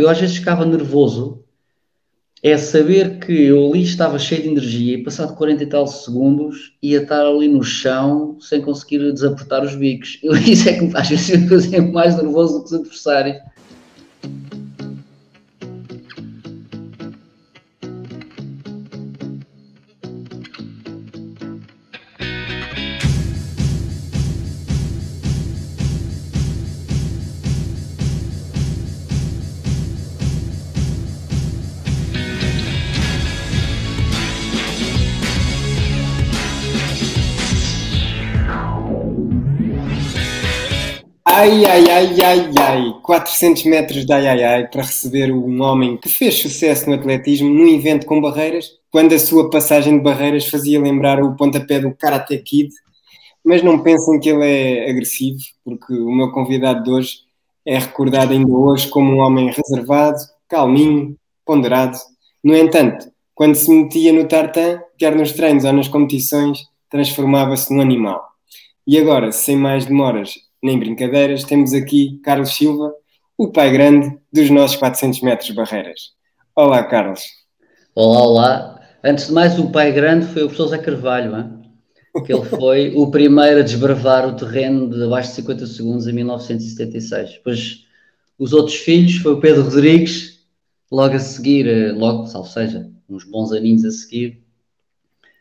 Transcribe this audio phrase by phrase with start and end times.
[0.00, 1.44] eu às vezes ficava nervoso
[2.42, 6.72] é saber que eu ali estava cheio de energia e passado 40 e tal segundos
[6.82, 10.18] ia estar ali no chão sem conseguir desapertar os bicos.
[10.24, 13.36] Eu, isso é que às vezes me fazia mais nervoso do que os adversários.
[41.42, 45.96] Ai, ai, ai, ai, ai, 400 metros de ai, ai, ai para receber um homem
[45.96, 50.46] que fez sucesso no atletismo num evento com barreiras, quando a sua passagem de barreiras
[50.48, 52.68] fazia lembrar o pontapé do Karate Kid.
[53.42, 57.20] Mas não pensem que ele é agressivo, porque o meu convidado de hoje
[57.64, 61.16] é recordado ainda hoje como um homem reservado, calminho,
[61.46, 61.96] ponderado.
[62.44, 67.80] No entanto, quando se metia no tartan, quer nos treinos ou nas competições, transformava-se num
[67.80, 68.22] animal.
[68.86, 72.92] E agora, sem mais demoras, nem brincadeiras, temos aqui Carlos Silva,
[73.36, 76.12] o pai grande dos nossos 400 metros barreiras.
[76.54, 77.22] Olá, Carlos.
[77.94, 78.80] Olá, olá.
[79.02, 81.60] Antes de mais, o pai grande foi o professor Zé Carvalho, hein?
[82.24, 86.12] que ele foi o primeiro a desbravar o terreno de abaixo de 50 segundos em
[86.12, 87.34] 1976.
[87.34, 87.86] Depois,
[88.38, 90.44] os outros filhos foi o Pedro Rodrigues,
[90.90, 94.42] logo a seguir, eh, logo, salvo seja, uns bons aninhos a seguir,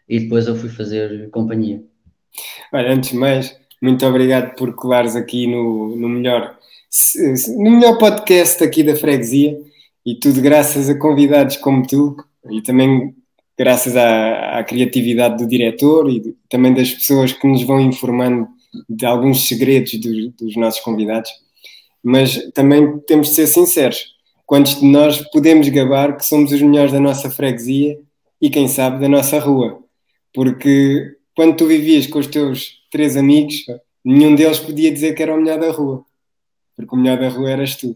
[0.08, 1.84] e depois eu fui fazer companhia.
[2.72, 6.58] Olha, antes de mais, muito obrigado por colares aqui no, no, melhor,
[7.58, 9.58] no melhor podcast aqui da freguesia
[10.06, 12.16] e tudo graças a convidados como tu
[12.50, 13.16] e também
[13.58, 18.48] graças à, à criatividade do diretor e também das pessoas que nos vão informando
[18.90, 21.30] de alguns segredos do, dos nossos convidados.
[22.04, 24.16] Mas também temos de ser sinceros.
[24.46, 28.00] Quantos de nós podemos gabar que somos os melhores da nossa freguesia
[28.42, 29.80] e, quem sabe, da nossa rua?
[30.34, 33.66] Porque quando tu vivias com os teus três amigos,
[34.04, 36.04] nenhum deles podia dizer que era o melhor da rua,
[36.76, 37.96] porque o melhor da rua eras tu.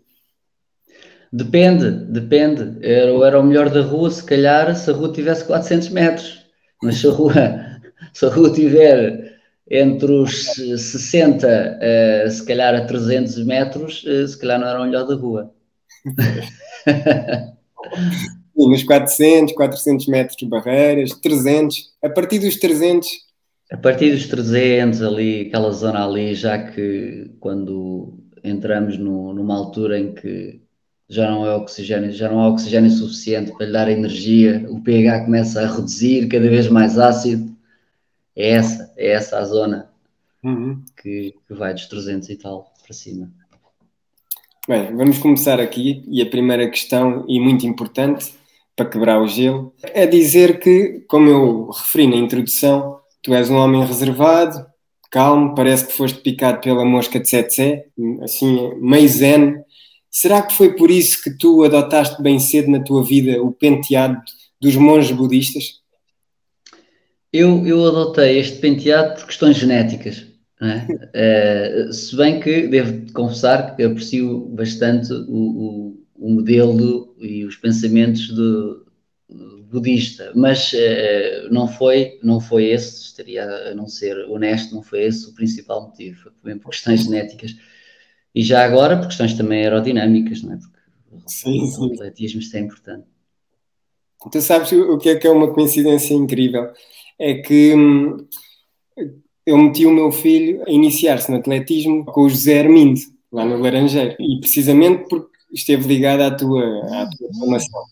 [1.32, 2.86] Depende, depende.
[2.86, 6.46] Era, era o melhor da rua, se calhar, se a rua tivesse 400 metros.
[6.82, 7.34] Mas se a rua,
[8.14, 9.34] se a rua tiver
[9.70, 11.50] entre os 60, uh,
[11.82, 15.52] eh, se calhar a 300 metros, uh, se calhar não era o melhor da rua.
[18.56, 21.92] Nos 400, 400 metros de barreiras, 300.
[22.04, 23.08] A partir dos 300
[23.74, 30.00] a partir dos 300 ali, aquela zona ali, já que quando entramos no, numa altura
[30.00, 30.62] em que
[31.10, 35.26] já não é oxigênio, já não há oxigênio suficiente para lhe dar energia, o pH
[35.26, 37.52] começa a reduzir, cada vez mais ácido.
[38.36, 39.90] É essa, é essa a zona
[40.44, 40.80] uhum.
[41.02, 43.32] que, que vai dos 300 e tal para cima.
[44.68, 48.34] Bem, vamos começar aqui e a primeira questão, e muito importante
[48.76, 53.56] para quebrar o gelo, é dizer que, como eu referi na introdução, tu és um
[53.56, 54.66] homem reservado,
[55.12, 57.84] calmo, parece que foste picado pela mosca de Tsetse,
[58.24, 59.64] assim, meio zen.
[60.10, 64.20] Será que foi por isso que tu adotaste bem cedo na tua vida o penteado
[64.60, 65.82] dos monges budistas?
[67.32, 70.28] Eu, eu adotei este penteado por questões genéticas.
[70.62, 71.88] É?
[71.90, 77.58] uh, se bem que devo confessar que aprecio bastante o, o, o modelo e os
[77.58, 78.86] pensamentos do,
[79.74, 85.04] budista, mas uh, não foi não foi esse, estaria a não ser honesto, não foi
[85.04, 87.56] esse o principal motivo, foi por questões genéticas
[88.34, 90.58] e já agora por questões também aerodinâmicas, não é?
[90.58, 91.82] Porque sim, sim.
[91.82, 93.08] o atletismo isto é importante.
[94.32, 96.72] Tu sabes o que é que é uma coincidência incrível?
[97.20, 98.26] É que hum,
[99.46, 103.02] eu meti o meu filho a iniciar-se no atletismo com o José Armindo,
[103.32, 107.84] lá no Laranjeiro, e precisamente porque esteve ligado à tua, à tua formação.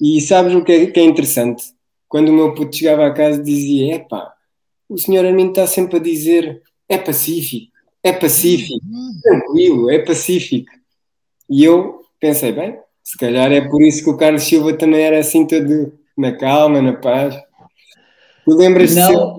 [0.00, 1.62] E sabes o que é, que é interessante?
[2.08, 4.32] Quando o meu puto chegava a casa dizia: Epá,
[4.88, 7.70] o senhor Armindo está sempre a dizer é pacífico,
[8.02, 8.80] é pacífico,
[9.22, 10.70] tranquilo, é pacífico.
[11.48, 15.18] E eu pensei: bem, se calhar é por isso que o Carlos Silva também era
[15.18, 17.36] assim todo na calma, na paz.
[18.44, 19.36] Tu lembras não,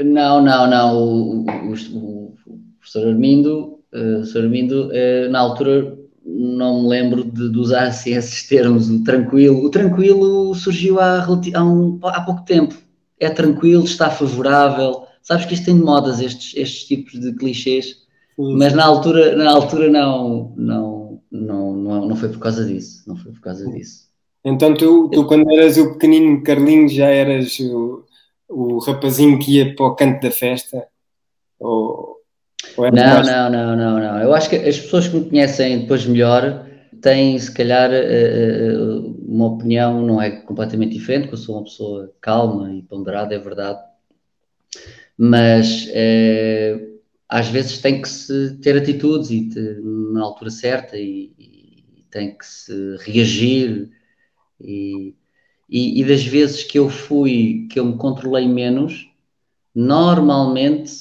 [0.00, 0.96] não, não, não.
[0.96, 5.99] O, o, o, o professor Armindo, uh, o Armindo uh, na altura
[6.32, 9.64] não me lembro de, de, usar assim esses termos, o tranquilo.
[9.64, 12.74] O tranquilo surgiu há, há, um, há pouco tempo.
[13.18, 15.04] É tranquilo, está favorável.
[15.22, 17.98] Sabes que isto tem de modas, estes, estes tipos de clichês,
[18.36, 18.56] Sim.
[18.56, 23.02] mas na altura, na altura não, não, não, não, não foi por causa disso.
[23.06, 24.08] Não foi por causa disso.
[24.44, 28.04] Então tu, tu quando eras o pequenino Carlinhos já eras o,
[28.48, 30.86] o rapazinho que ia para o canto da festa?
[31.58, 32.19] Ou,
[32.76, 34.22] não, não, não, não, não.
[34.22, 36.66] Eu acho que as pessoas que me conhecem depois melhor
[37.00, 37.90] tem, se calhar,
[39.26, 43.38] uma opinião, não é completamente diferente, porque eu sou uma pessoa calma e ponderada, é
[43.38, 43.80] verdade,
[45.16, 45.88] mas
[47.28, 52.36] às vezes tem que se ter atitudes e te, na altura certa e, e, tem
[52.36, 53.88] que se reagir
[54.60, 55.14] e,
[55.68, 59.08] e, e, das vezes que eu fui, que eu me controlei menos,
[59.72, 60.92] normalmente,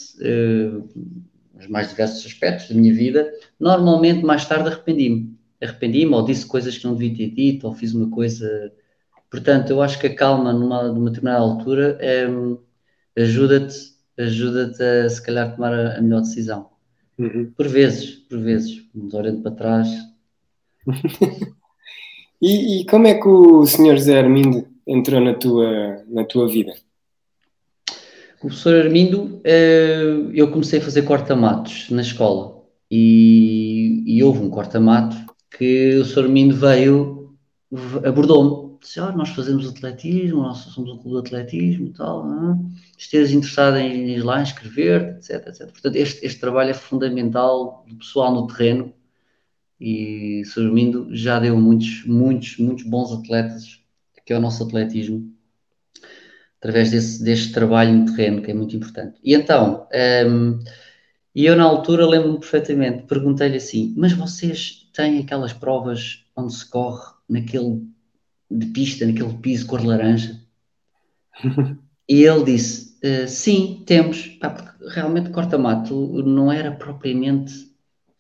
[1.69, 5.38] mais diversos aspectos da minha vida, normalmente mais tarde arrependi-me.
[5.62, 8.71] Arrependi-me ou disse coisas que não devia ter dito ou fiz uma coisa...
[9.30, 12.27] Portanto, eu acho que a calma numa, numa determinada altura é,
[13.16, 16.69] ajuda-te ajuda-te a se calhar tomar a, a melhor decisão.
[17.18, 17.51] Uhum.
[17.56, 19.88] Por vezes, por vezes, mas olhando para trás.
[22.42, 26.74] e, e, como é que o senhor Zé Armindo entrou na tua, na tua vida?
[28.40, 34.50] O professor Armindo, eh, eu comecei a fazer corta-matos na escola e, e houve um
[34.50, 35.16] corta-mato
[35.58, 37.38] que o senhor Armindo veio,
[38.06, 42.72] abordou-me disse, oh, nós fazemos atletismo, nós somos um clube de atletismo e tal, não?
[42.98, 45.72] estejas interessado em ir lá inscrever, etc, etc.
[45.72, 48.94] Portanto, este, este trabalho é fundamental do pessoal no terreno
[49.80, 53.82] e Sormindo já deu muitos, muitos, muitos bons atletas,
[54.26, 55.34] que é o nosso atletismo,
[56.60, 59.20] através desse, deste trabalho no terreno, que é muito importante.
[59.24, 59.88] E então,
[60.28, 60.60] um,
[61.34, 66.70] e eu na altura lembro-me perfeitamente, perguntei-lhe assim, mas vocês têm aquelas provas onde se
[66.70, 67.88] corre naquele
[68.52, 70.40] de pista, naquele piso cor laranja.
[72.10, 74.28] e ele disse: uh, Sim, temos.
[74.40, 77.54] Pá, porque realmente corta-mato não era propriamente.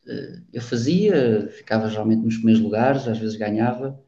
[0.05, 3.99] Uh, eu fazia, ficava geralmente nos primeiros lugares, às vezes ganhava,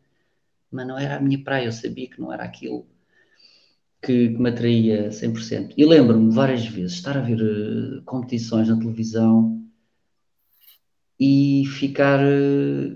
[0.72, 1.66] mas não era a minha praia.
[1.66, 2.88] Eu sabia que não era aquilo
[4.02, 5.74] que, que me atraía 100%.
[5.78, 9.62] E lembro-me várias vezes estar a ver uh, competições na televisão
[11.20, 12.20] e ficar,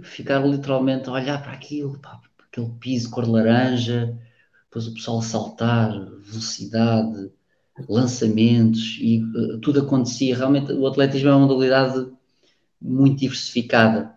[0.04, 2.20] ficar literalmente a olhar para aquilo, pá,
[2.52, 4.18] aquele piso cor laranja,
[4.66, 5.92] depois o pessoal saltar,
[6.22, 7.32] velocidade,
[7.88, 10.36] lançamentos e uh, tudo acontecia.
[10.36, 12.12] Realmente o atletismo é uma modalidade
[12.82, 14.15] muito diversificada.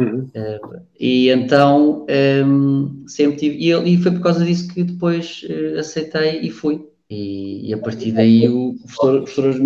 [0.00, 0.30] Uhum.
[0.34, 2.06] Uh, e então
[2.46, 6.88] um, sempre tive, e, e, foi por causa disso que depois uh, aceitei e fui.
[7.10, 9.60] E, e, a partir daí o professor, o professor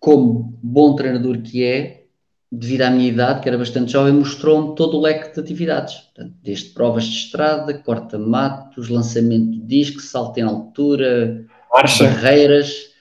[0.00, 2.04] como bom treinador que é,
[2.50, 5.94] devido à minha idade, que era bastante jovem, mostrou-me todo o leque de atividades.
[5.94, 12.04] Portanto, desde provas de estrada, corta-matos, lançamento de disco, salto em altura, marcha.
[12.04, 12.92] barreiras.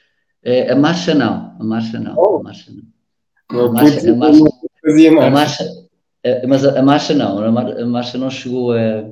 [0.43, 2.15] É, a marcha não, a marcha não.
[2.17, 2.37] Oh.
[2.37, 2.91] A marcha não.
[3.59, 4.43] A marcha, a marcha,
[5.19, 5.80] a marcha,
[6.47, 9.09] mas a, marcha não, a marcha não chegou a.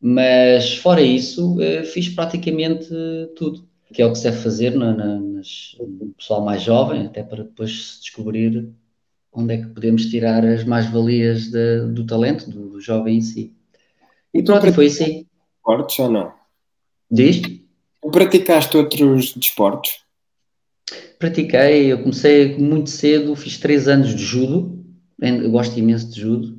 [0.00, 2.88] Mas fora isso, eh, fiz praticamente
[3.36, 7.04] tudo, que é o que se deve fazer na, na, nas, no pessoal mais jovem,
[7.04, 8.72] até para depois se descobrir
[9.32, 11.50] onde é que podemos tirar as mais-valias
[11.92, 13.52] do talento do, do, jovem em si.
[14.32, 15.26] E pronto, e foi assim.
[15.56, 16.32] Esportes ou não?
[17.10, 17.42] Diz?
[18.10, 20.04] Praticaste outros desportos?
[21.18, 24.79] Pratiquei, eu comecei muito cedo, fiz três anos de judo,
[25.20, 26.58] eu gosto imenso de judo.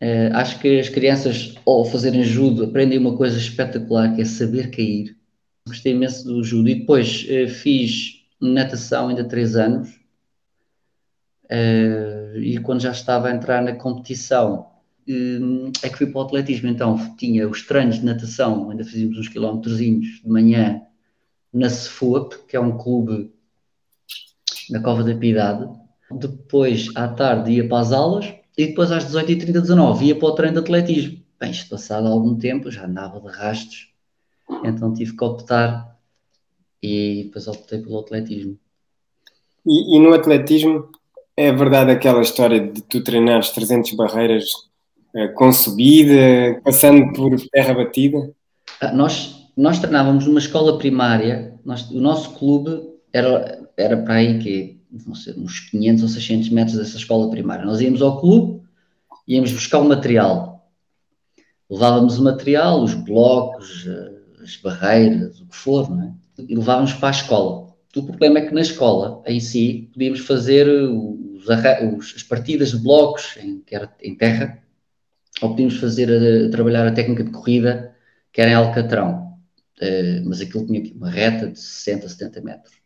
[0.00, 4.70] Uh, acho que as crianças, ao fazerem judo, aprendem uma coisa espetacular, que é saber
[4.70, 5.16] cair.
[5.66, 6.68] Gostei imenso do judo.
[6.68, 10.02] E depois uh, fiz natação ainda três anos,
[11.52, 14.70] Uh, e quando já estava a entrar na competição,
[15.82, 16.68] é que fui para o atletismo.
[16.68, 20.80] Então tinha os treinos de natação, ainda fazíamos uns quilómetrozinhos de manhã
[21.52, 23.30] na Cefuap, que é um clube
[24.70, 25.68] na Cova da Piedade.
[26.18, 30.34] Depois, à tarde, ia para as aulas e depois às 18h30, 19 ia para o
[30.34, 31.22] treino de atletismo.
[31.40, 33.88] Bem, isto passado algum tempo, já andava de rastros,
[34.64, 35.96] então tive que optar
[36.82, 38.58] e depois optei pelo atletismo.
[39.66, 40.88] E, e no atletismo,
[41.36, 44.44] é verdade aquela história de tu treinares 300 barreiras
[45.14, 48.32] uh, com subida, passando por terra batida?
[48.80, 54.38] Ah, nós, nós treinávamos numa escola primária, nós, o nosso clube era, era para aí
[54.38, 57.64] que não sei, uns 500 ou 600 metros dessa escola primária.
[57.64, 58.62] Nós íamos ao clube,
[59.26, 60.70] íamos buscar o material.
[61.70, 66.12] Levávamos o material, os blocos, eh, as barreiras, o que for, não é?
[66.38, 67.72] E levávamos para a escola.
[67.96, 73.36] O problema é que na escola em si podíamos fazer os, as partidas de blocos
[73.38, 74.62] em, que era em terra,
[75.40, 77.94] ou podíamos fazer a, a trabalhar a técnica de corrida
[78.32, 79.32] que era em Alcatrão.
[79.80, 82.81] Uh, mas aquilo tinha uma reta de 60, 70 metros.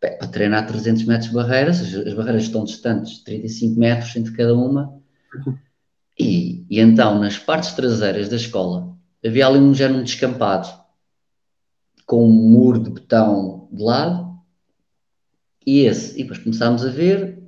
[0.00, 4.32] Bem, para treinar 300 metros de barreiras, as, as, barreiras estão distantes 35 metros entre
[4.32, 5.00] cada uma.
[6.18, 10.68] E, e então, nas partes traseiras da escola, havia ali um género descampado
[12.04, 14.38] com um muro de betão de lado
[15.66, 16.18] e esse.
[16.18, 17.42] E depois começámos a ver,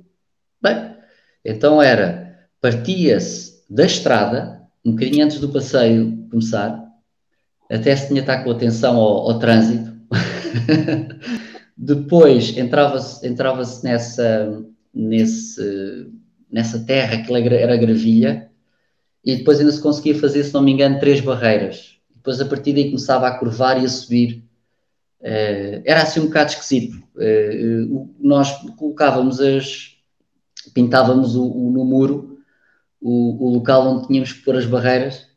[0.61, 0.95] bem,
[1.45, 6.83] então era, partia-se da estrada, um bocadinho antes do passeio começar,
[7.69, 9.89] até se tinha estar com atenção ao, ao trânsito.
[11.81, 16.11] Depois entrava-se entrava nessa, nesse,
[16.51, 18.51] nessa terra que era gravilha
[19.23, 21.97] e depois ainda se conseguia fazer, se não me engano, três barreiras.
[22.13, 24.43] Depois a partir daí começava a curvar e a subir.
[25.21, 27.01] Uh, era assim um bocado esquisito.
[27.15, 29.95] Uh, nós colocávamos as.
[30.73, 32.39] pintávamos o, o no muro
[32.99, 35.27] o, o, local onde tínhamos que pôr as barreiras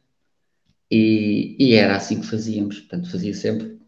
[0.91, 2.81] e, e, era assim que fazíamos.
[2.81, 3.81] Portanto, fazia sempre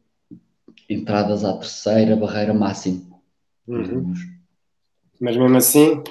[0.89, 3.21] entradas à terceira barreira máximo.
[3.67, 4.13] Uhum.
[5.21, 6.03] Mas mesmo assim,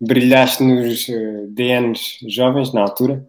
[0.00, 3.26] brilhaste nos uh, DNs jovens na altura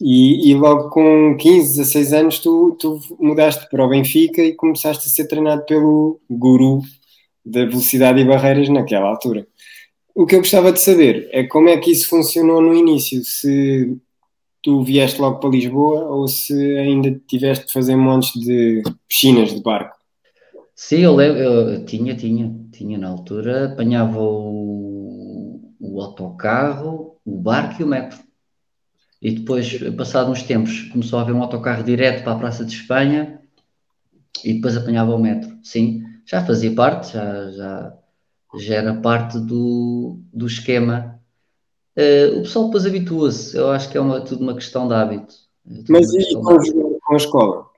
[0.00, 5.06] e, e, logo com 15, 16 anos tu, tu mudaste para o Benfica e começaste
[5.06, 6.82] a ser treinado pelo guru
[7.44, 9.46] da velocidade e barreiras naquela altura.
[10.14, 13.96] O que eu gostava de saber é como é que isso funcionou no início, se
[14.60, 19.62] tu vieste logo para Lisboa ou se ainda tiveste de fazer montes de piscinas de
[19.62, 19.96] barco.
[20.84, 27.80] Sim, eu, lembro, eu tinha, tinha, tinha na altura, apanhava o, o autocarro, o barco
[27.80, 28.18] e o metro.
[29.22, 32.74] E depois, passado uns tempos, começou a haver um autocarro direto para a Praça de
[32.74, 33.40] Espanha
[34.44, 35.56] e depois apanhava o metro.
[35.62, 37.98] Sim, já fazia parte, já, já,
[38.58, 41.16] já era parte do, do esquema.
[41.96, 45.32] Uh, o pessoal depois habitua-se, eu acho que é uma, tudo uma questão de hábito.
[45.64, 46.42] É Mas e com,
[47.00, 47.71] com, a escola?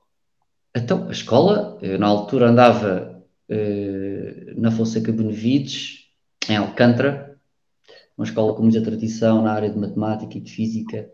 [0.77, 6.09] Então, a escola, eu na altura andava uh, na Fonseca Benevides,
[6.49, 7.39] em Alcântara,
[8.19, 11.09] uma escola com muita tradição na área de matemática e de física,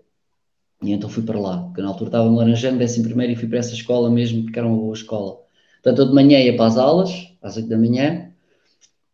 [0.82, 3.48] e então fui para lá, porque na altura estava em Laranjando, décimo primeiro, e fui
[3.48, 5.38] para essa escola mesmo, porque era uma boa escola.
[5.82, 7.10] Portanto, eu de manhã ia para as aulas,
[7.42, 8.32] às 8 da manhã,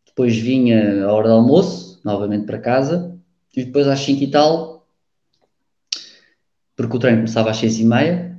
[0.06, 3.18] depois vinha à hora do almoço, novamente para casa,
[3.56, 4.86] e depois às 5 e tal,
[6.76, 8.35] porque o treino começava às 6 e meia,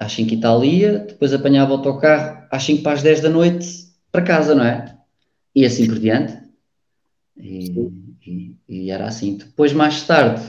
[0.00, 3.28] às 5 e tal ia, depois apanhava o autocarro às 5 para as 10 da
[3.28, 4.96] noite para casa, não é?
[5.54, 6.40] E assim por diante.
[7.36, 7.70] E,
[8.26, 9.36] e, e era assim.
[9.36, 10.42] Depois, mais tarde,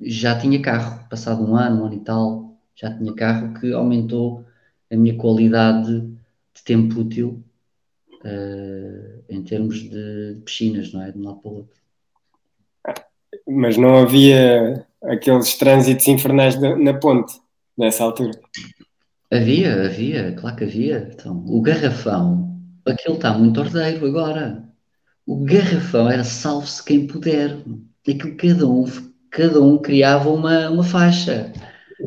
[0.00, 4.44] já tinha carro, passado um ano, um ano e tal, já tinha carro que aumentou
[4.90, 7.44] a minha qualidade de tempo útil
[8.24, 11.12] uh, em termos de piscinas, não é?
[11.12, 11.76] De um lado para o outro.
[13.46, 17.43] Mas não havia aqueles trânsitos infernais na ponte
[17.76, 18.32] nessa altura?
[19.32, 21.10] Havia, havia, claro que havia.
[21.12, 24.68] Então, o garrafão, aquele está muito ordeiro agora.
[25.26, 27.58] O garrafão era salve-se quem puder.
[28.06, 28.86] Aquilo cada um
[29.34, 31.52] cada um criava uma, uma faixa.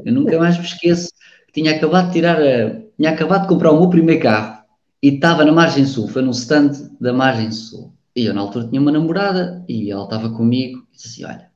[0.06, 1.12] Eu nunca mais me esqueço
[1.48, 4.64] que tinha acabado de tirar a, tinha acabado de comprar o meu primeiro carro
[5.04, 7.94] e estava na margem sul, foi num stand da margem sul.
[8.16, 11.52] E eu na altura tinha uma namorada e ela estava comigo e disse assim: Olha,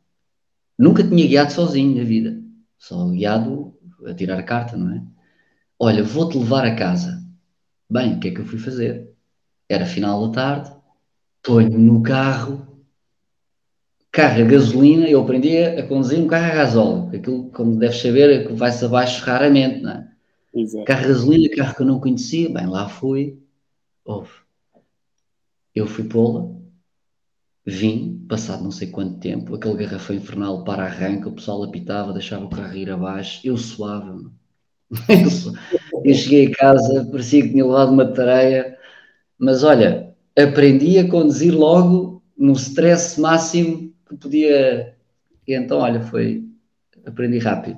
[0.78, 2.40] nunca tinha guiado sozinho na vida,
[2.78, 3.74] só guiado
[4.06, 5.02] a tirar a carta, não é?
[5.80, 7.22] Olha, vou-te levar a casa.
[7.90, 9.10] Bem, o que é que eu fui fazer?
[9.68, 10.72] Era final da tarde,
[11.44, 12.72] ponho no carro
[14.12, 18.30] carro a gasolina, eu aprendi a conduzir um carro a gasóleo, aquilo, como deves saber,
[18.30, 20.12] é que vai-se abaixo raramente, não é?
[20.54, 20.86] Exato.
[20.86, 23.40] Carro a gasolina, carro que eu não conhecia, bem, lá fui,
[24.04, 24.32] houve.
[25.74, 26.50] Eu fui pô-la,
[27.72, 32.46] vim, passado não sei quanto tempo, aquele garrafão infernal para arranca, o pessoal apitava, deixava
[32.46, 34.22] o carro ir abaixo, eu suava,
[36.04, 38.78] eu cheguei a casa, parecia que tinha levado uma tareia,
[39.40, 44.94] mas olha, aprendi a conduzir logo no stress máximo que podia.
[45.48, 46.44] E então, olha, foi.
[47.06, 47.78] Aprendi rápido.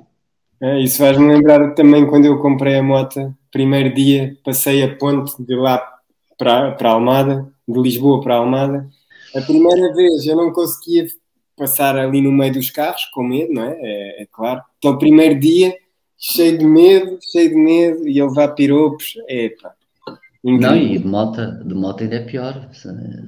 [0.60, 5.32] É, isso faz-me lembrar também quando eu comprei a moto, primeiro dia, passei a ponte
[5.42, 5.82] de lá
[6.38, 8.88] para, para Almada, de Lisboa para Almada.
[9.34, 11.06] A primeira vez eu não conseguia
[11.56, 13.78] passar ali no meio dos carros, com medo, não é?
[13.80, 14.62] É, é claro.
[14.78, 15.74] Então, o primeiro dia,
[16.18, 19.74] cheio de medo, cheio de medo, e ele levar piropos, epa.
[20.42, 22.68] Não, e de moto, de moto ainda é pior.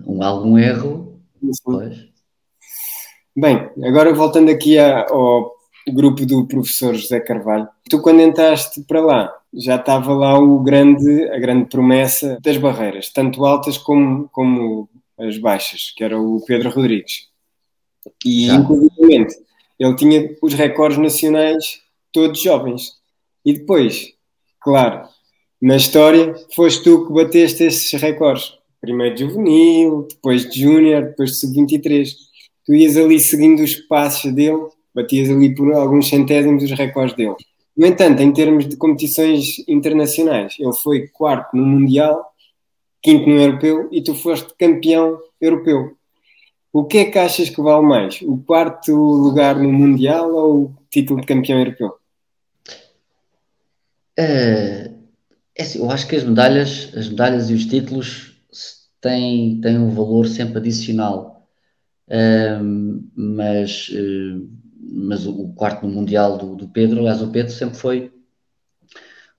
[0.06, 1.50] Um, algum erro, Sim.
[1.64, 1.96] pois.
[3.34, 5.54] Bem, agora voltando aqui ao
[5.88, 11.28] grupo do professor José Carvalho, tu quando entraste para lá, já estava lá o grande,
[11.30, 16.70] a grande promessa das barreiras, tanto altas como, como as baixas, que era o Pedro
[16.70, 17.28] Rodrigues.
[18.24, 19.26] E, inclusive,
[19.78, 21.80] ele tinha os recordes nacionais
[22.12, 22.92] todos jovens.
[23.44, 24.12] E depois,
[24.60, 25.08] claro,
[25.60, 28.54] na história, foste tu que bateste esses recordes.
[28.80, 32.08] Primeiro de juvenil, depois de júnior, depois de sub-23
[32.66, 37.36] tu ias ali seguindo os passos dele, batias ali por alguns centésimos os recordes dele.
[37.76, 42.32] No entanto, em termos de competições internacionais, ele foi quarto no Mundial,
[43.06, 45.96] quinto no Europeu e tu foste campeão europeu.
[46.72, 48.20] O que é que achas que vale mais?
[48.20, 51.94] O quarto lugar no Mundial ou título de campeão europeu?
[54.18, 54.90] Uh,
[55.54, 58.36] é assim, eu acho que as medalhas, as medalhas e os títulos
[59.00, 61.46] têm, têm um valor sempre adicional.
[62.08, 67.76] Uh, mas, uh, mas o, quarto no Mundial do, do, Pedro, aliás, o Pedro sempre
[67.76, 68.12] foi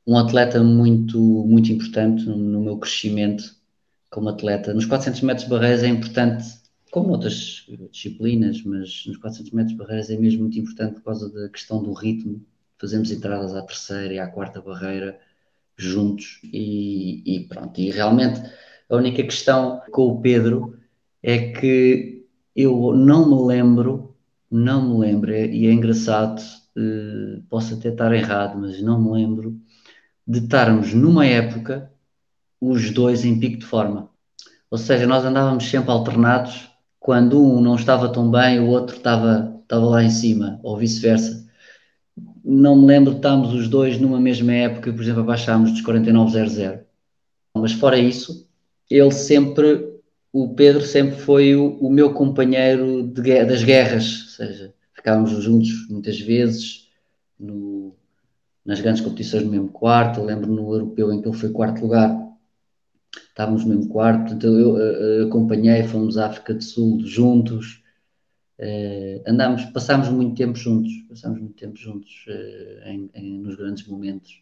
[0.05, 3.56] um atleta muito, muito importante no meu crescimento
[4.09, 4.73] como atleta.
[4.73, 6.45] Nos 400 metros barreiras é importante,
[6.91, 11.49] como outras disciplinas, mas nos 400 metros barreiras é mesmo muito importante por causa da
[11.49, 12.43] questão do ritmo.
[12.77, 15.19] Fazemos entradas à terceira e à quarta barreira
[15.75, 17.79] juntos e, e pronto.
[17.79, 18.41] E realmente
[18.89, 20.77] a única questão com o Pedro
[21.21, 24.15] é que eu não me lembro,
[24.49, 26.41] não me lembro, e é engraçado,
[26.75, 29.59] eh, posso até estar errado, mas não me lembro
[30.25, 31.91] de estarmos numa época
[32.59, 34.09] os dois em pico de forma.
[34.69, 39.59] Ou seja, nós andávamos sempre alternados, quando um não estava tão bem, o outro estava,
[39.61, 41.47] estava lá em cima, ou vice-versa.
[42.43, 46.81] Não me lembro de estarmos os dois numa mesma época, por exemplo, abaixámos dos 49.00.
[47.53, 48.47] Mas fora isso,
[48.89, 49.99] ele sempre,
[50.33, 55.87] o Pedro sempre foi o, o meu companheiro de, das guerras, ou seja, ficávamos juntos
[55.89, 56.89] muitas vezes
[57.39, 57.95] no,
[58.65, 60.19] nas grandes competições no mesmo quarto.
[60.19, 62.26] Eu lembro no europeu em que ele foi quarto lugar,
[63.38, 67.84] estávamos no mesmo quarto, então eu uh, acompanhei, fomos à África do Sul juntos,
[68.60, 73.88] uh, andámos, passámos muito tempo juntos, passámos muito tempo juntos uh, em, em, nos grandes
[73.88, 74.41] momentos.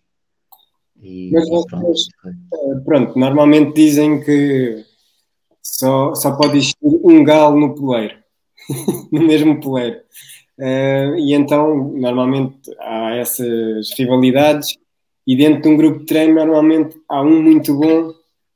[1.02, 4.86] E, mas, pronto, pronto, normalmente dizem que
[5.62, 8.16] só, só pode existir um galo no poleiro,
[9.12, 10.00] no mesmo poleiro.
[11.18, 14.78] e então, normalmente, há essas rivalidades
[15.28, 18.14] e dentro de um grupo de treino, normalmente há um muito bom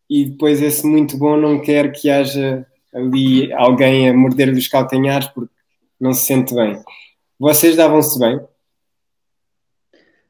[0.10, 5.28] e depois esse muito bom não quer que haja ali alguém a morder-lhe os calcanhares
[5.28, 5.54] porque
[6.00, 6.82] não se sente bem.
[7.38, 8.40] Vocês davam-se bem?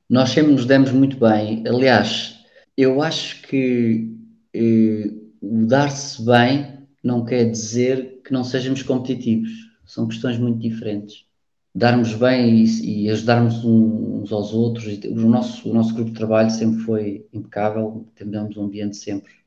[0.09, 1.63] Nós sempre nos demos muito bem.
[1.67, 2.39] Aliás,
[2.75, 4.11] eu acho que
[4.53, 5.11] eh,
[5.41, 9.51] o dar-se bem não quer dizer que não sejamos competitivos.
[9.85, 11.25] São questões muito diferentes.
[11.73, 14.99] Darmos bem e, e ajudarmos uns aos outros.
[15.05, 18.05] O nosso, o nosso grupo de trabalho sempre foi impecável.
[18.15, 19.38] Temos um ambiente sempre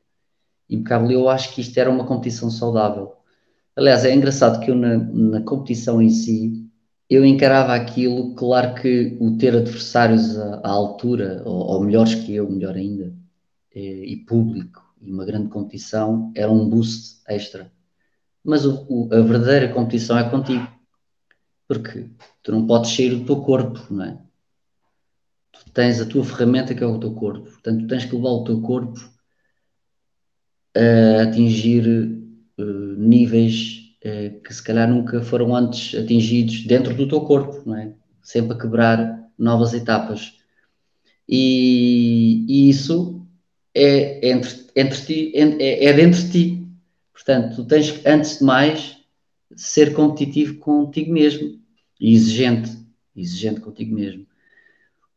[0.75, 1.11] impecável.
[1.11, 3.15] Eu acho que isto era uma competição saudável.
[3.77, 6.69] Aliás, é engraçado que eu na, na competição em si,
[7.09, 12.35] eu encarava aquilo, claro que o ter adversários à, à altura, ou, ou, melhores que
[12.35, 13.15] eu, melhor ainda,
[13.75, 17.71] e, eh, e, público, e uma grande competição, era um boost extra.
[18.45, 20.67] Mas o, o, a verdadeira competição é contigo.
[21.69, 22.11] Porque
[22.43, 24.19] tu não podes sair do teu corpo, não é?
[25.53, 27.51] Tu tens a tua ferramenta que é o teu corpo.
[27.51, 29.12] Portanto, tu tens que levar o teu corpo
[30.75, 31.87] a atingir
[32.59, 32.65] uh,
[32.97, 37.93] níveis uh, que se calhar nunca foram antes atingidos dentro do teu corpo, não é?
[38.23, 40.35] Sempre a quebrar novas etapas.
[41.29, 43.27] E, e isso
[43.75, 46.69] é entre, entre ti, é, é dentro de ti.
[47.13, 48.97] Portanto, tu tens que, antes de mais,
[49.55, 51.59] ser competitivo contigo mesmo
[52.01, 52.71] e exigente,
[53.15, 54.27] exigente contigo mesmo.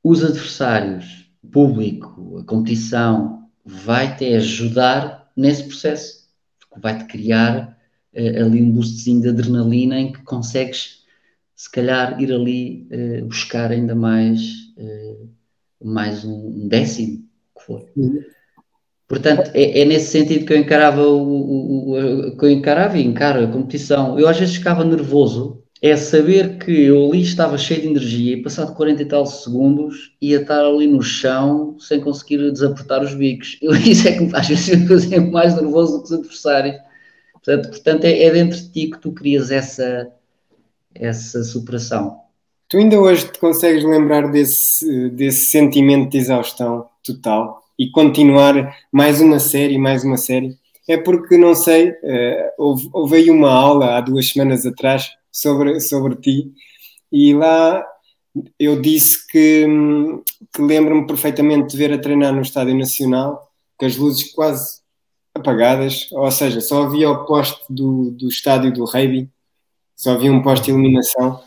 [0.03, 6.25] Os adversários, o público, a competição, vai-te ajudar nesse processo,
[6.59, 7.77] porque vai-te criar
[8.13, 11.03] uh, ali um boostzinho de adrenalina em que consegues,
[11.55, 14.41] se calhar, ir ali uh, buscar ainda mais,
[14.77, 15.29] uh,
[15.83, 17.23] mais um, décimo,
[17.57, 17.85] que for.
[17.95, 18.23] Uhum.
[19.07, 23.05] Portanto, é, é, nesse sentido que eu encarava o, o, o, que eu encarava e
[23.05, 24.19] encaro a competição.
[24.19, 28.41] Eu às vezes ficava nervoso é saber que eu ali estava cheio de energia e
[28.41, 33.55] passado 40 e tal segundos ia estar ali no chão sem conseguir desapertar os bicos.
[33.61, 36.75] Eu, isso é que me fazia mais nervoso do que os adversários.
[37.33, 40.11] Portanto, portanto é, é dentro de ti que tu crias essa,
[40.95, 42.19] essa superação.
[42.67, 49.21] Tu ainda hoje te consegues lembrar desse, desse sentimento de exaustão total e continuar mais
[49.21, 50.57] uma série, mais uma série?
[50.89, 55.79] É porque, não sei, uh, houve, houve aí uma aula há duas semanas atrás sobre,
[55.81, 56.53] sobre ti.
[57.11, 57.85] E lá
[58.57, 59.65] eu disse que,
[60.53, 64.79] que lembro-me perfeitamente de ver a treinar no Estádio Nacional, com as luzes quase
[65.33, 69.29] apagadas, ou seja, só havia o poste do, do estádio do Reiby,
[69.95, 71.41] só havia um poste de iluminação,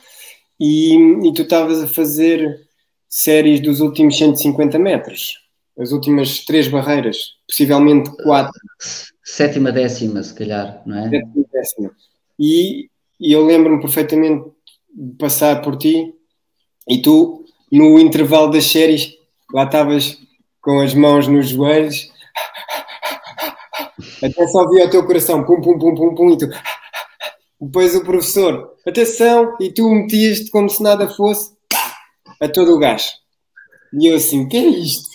[0.61, 0.94] e,
[1.27, 2.66] e tu estavas a fazer
[3.09, 5.38] séries dos últimos 150 metros,
[5.79, 8.61] as últimas três barreiras, possivelmente quatro.
[9.24, 11.09] Sétima décima, se calhar, não é?
[11.09, 11.90] Sétima décima.
[12.38, 14.50] E, e eu lembro-me perfeitamente
[14.94, 16.14] de passar por ti
[16.88, 19.12] e tu, no intervalo das séries,
[19.52, 20.18] lá estavas
[20.61, 22.11] com as mãos nos joelhos,
[24.22, 26.48] até só via o teu coração, pum, pum, pum, pum, pum, e tu.
[27.61, 31.52] Depois o professor, atenção, e tu metias-te como se nada fosse,
[32.40, 33.14] a todo o gás.
[33.92, 35.09] E eu assim, que é isto?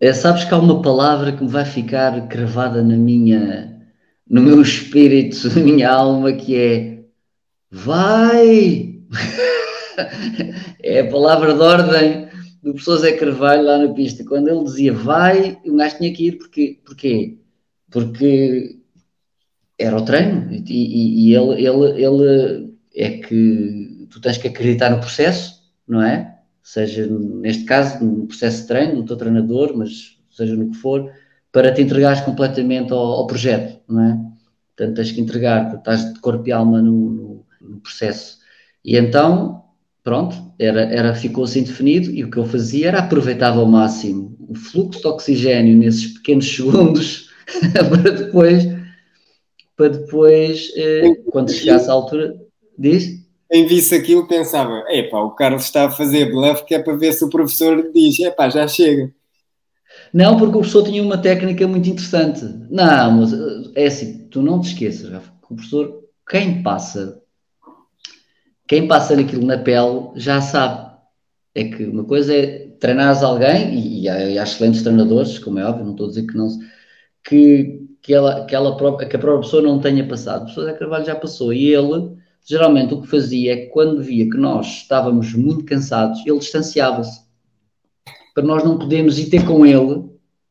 [0.00, 3.80] É, sabes que há uma palavra que me vai ficar cravada na minha,
[4.28, 6.93] no meu espírito, na minha alma, que é
[7.74, 9.00] vai!
[10.82, 12.28] é a palavra de ordem
[12.62, 14.24] do professor Zé Carvalho lá na pista.
[14.24, 16.38] Quando ele dizia vai, o gajo tinha que ir.
[16.38, 17.38] Porque?
[17.90, 18.78] Porque
[19.78, 24.90] era o treino e, e, e ele, ele, ele é que tu tens que acreditar
[24.90, 26.38] no processo, não é?
[26.62, 31.12] Seja neste caso no processo de treino, no teu treinador, mas seja no que for,
[31.52, 34.34] para te entregares completamente ao, ao projeto, não é?
[34.76, 37.33] Portanto, tens que entregar, estás de corpo e alma no, no,
[37.68, 38.38] no processo.
[38.84, 39.64] E então,
[40.02, 44.36] pronto, era, era, ficou assim definido e o que eu fazia era aproveitava ao máximo
[44.48, 47.30] o fluxo de oxigênio nesses pequenos segundos
[47.72, 48.64] para depois,
[49.76, 52.34] para depois eh, quando chegasse à altura,
[52.78, 53.24] diz?
[53.50, 57.12] Quem visse aquilo pensava, epá, o Carlos está a fazer bluff que é para ver
[57.12, 59.12] se o professor diz, epá, já chega.
[60.12, 62.44] Não, porque o professor tinha uma técnica muito interessante.
[62.70, 65.10] Não, mas eh, é assim, tu não te esqueças,
[65.48, 67.22] o professor, quem passa,
[68.66, 70.92] quem passa naquilo na pele já sabe.
[71.54, 75.58] É que uma coisa é treinares alguém, e, e, há, e há excelentes treinadores, como
[75.58, 76.48] é óbvio, não estou a dizer que não
[77.26, 80.42] que, que, ela, que, ela própria, que a própria pessoa não tenha passado.
[80.42, 84.02] O professor Zé Carvalho já passou e ele, geralmente, o que fazia é que quando
[84.02, 87.24] via que nós estávamos muito cansados, ele distanciava-se
[88.34, 90.04] para nós não podermos ir ter com ele,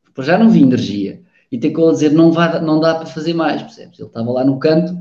[0.04, 1.22] porque já não vi energia,
[1.52, 3.98] e ter com ele dizer não, vai, não dá para fazer mais, percebes?
[3.98, 4.96] Ele estava lá no canto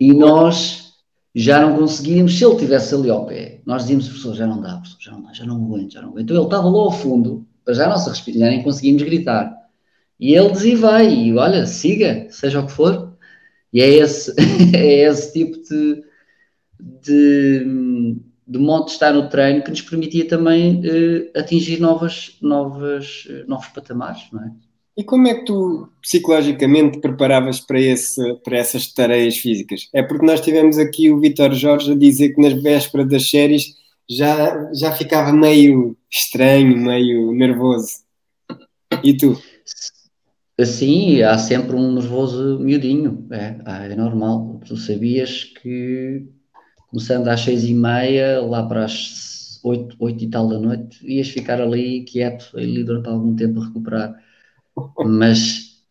[0.00, 0.81] e nós
[1.34, 4.76] já não conseguíamos, se ele estivesse ali ao pé, nós dizíamos, professor, já não dá,
[4.76, 6.24] professor, já não dá, já não aguento, já não aguento.
[6.24, 9.56] Então ele estava lá ao fundo, para já a nossa respiração, nem conseguimos gritar.
[10.20, 13.16] E ele dizia, vai, e olha, siga, seja o que for.
[13.72, 14.34] E é esse,
[14.76, 16.04] é esse tipo de,
[16.80, 23.24] de de modo de estar no treino que nos permitia também uh, atingir novas, novas,
[23.26, 24.52] uh, novos patamares, não é?
[24.96, 29.88] E como é que tu psicologicamente preparavas para, esse, para essas tarefas físicas?
[29.94, 33.74] É porque nós tivemos aqui o Vitor Jorge a dizer que nas vésperas das séries
[34.08, 38.02] já, já ficava meio estranho, meio nervoso.
[39.02, 39.40] E tu?
[40.62, 43.56] Sim, há sempre um nervoso miudinho, é,
[43.90, 44.60] é normal.
[44.66, 46.28] Tu sabias que
[46.88, 51.28] começando às seis e meia, lá para as oito, oito e tal da noite, ias
[51.28, 54.22] ficar ali quieto, ali durante algum tempo a recuperar.
[55.04, 55.82] Mas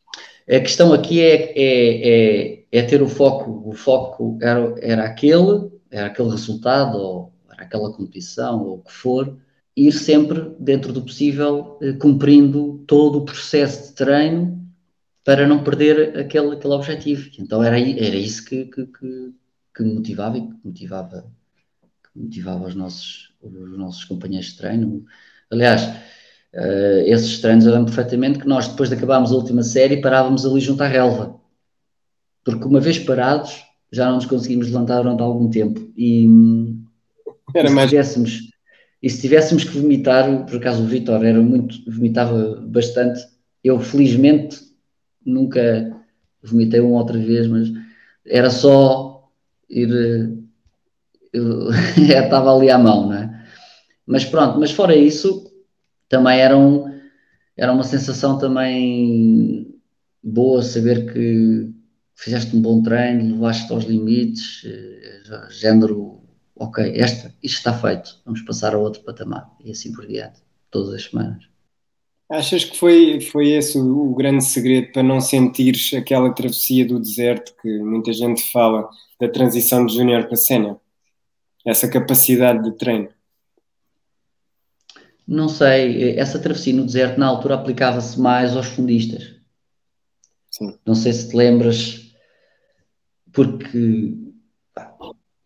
[0.47, 3.69] a questão aqui é, é, é, é ter o foco.
[3.69, 8.91] O foco era, era aquele, era aquele resultado, ou era aquela competição, ou o que
[8.91, 9.37] for,
[9.75, 14.61] ir sempre, dentro do possível, eh, cumprindo todo o processo de treino
[15.23, 17.29] para não perder aquele, aquele objetivo.
[17.39, 19.33] Então era, era isso que, que, que
[19.75, 21.31] que motivava e que motivava,
[21.81, 25.05] que motivava os, nossos, os nossos companheiros de treino.
[25.49, 25.81] Aliás,
[26.55, 30.59] uh, esses treinos lembro perfeitamente que nós, depois de acabarmos a última série, parávamos ali
[30.59, 31.39] junto à relva.
[32.43, 35.91] Porque uma vez parados, já não nos conseguimos levantar durante algum tempo.
[35.95, 36.27] E,
[37.53, 38.51] Era se tivéssemos
[39.01, 43.19] e se tivéssemos que vomitar, por acaso o Vitor era muito, vomitava bastante.
[43.63, 44.59] Eu felizmente
[45.25, 45.91] nunca
[46.43, 47.71] vomitei uma outra vez, mas
[48.25, 49.27] era só
[49.69, 49.89] ir.
[51.97, 53.45] estava ali à mão, não é?
[54.05, 55.50] Mas pronto, mas fora isso,
[56.11, 56.85] também era, um,
[57.55, 59.79] era uma sensação também
[60.21, 61.73] boa saber que
[62.15, 66.21] fizeste um bom treino, levaste aos limites, eh, género,
[66.55, 70.93] ok, esta, isto está feito, vamos passar a outro patamar e assim por diante, todas
[70.93, 71.45] as semanas.
[72.29, 76.99] Achas que foi, foi esse o, o grande segredo para não sentires aquela travessia do
[76.99, 80.77] deserto que muita gente fala da transição de júnior para sénior?
[81.65, 83.09] Essa capacidade de treino?
[85.31, 89.33] Não sei, essa travessia no deserto na altura aplicava-se mais aos fundistas.
[90.49, 90.77] Sim.
[90.85, 92.13] Não sei se te lembras,
[93.31, 94.13] porque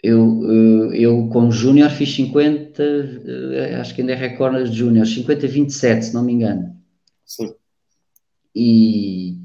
[0.02, 6.02] eu, eu como júnior fiz 50, eh, acho que ainda é recorde de júnior, 50-27,
[6.02, 6.76] se não me engano.
[7.24, 7.54] Sim.
[8.56, 9.38] E,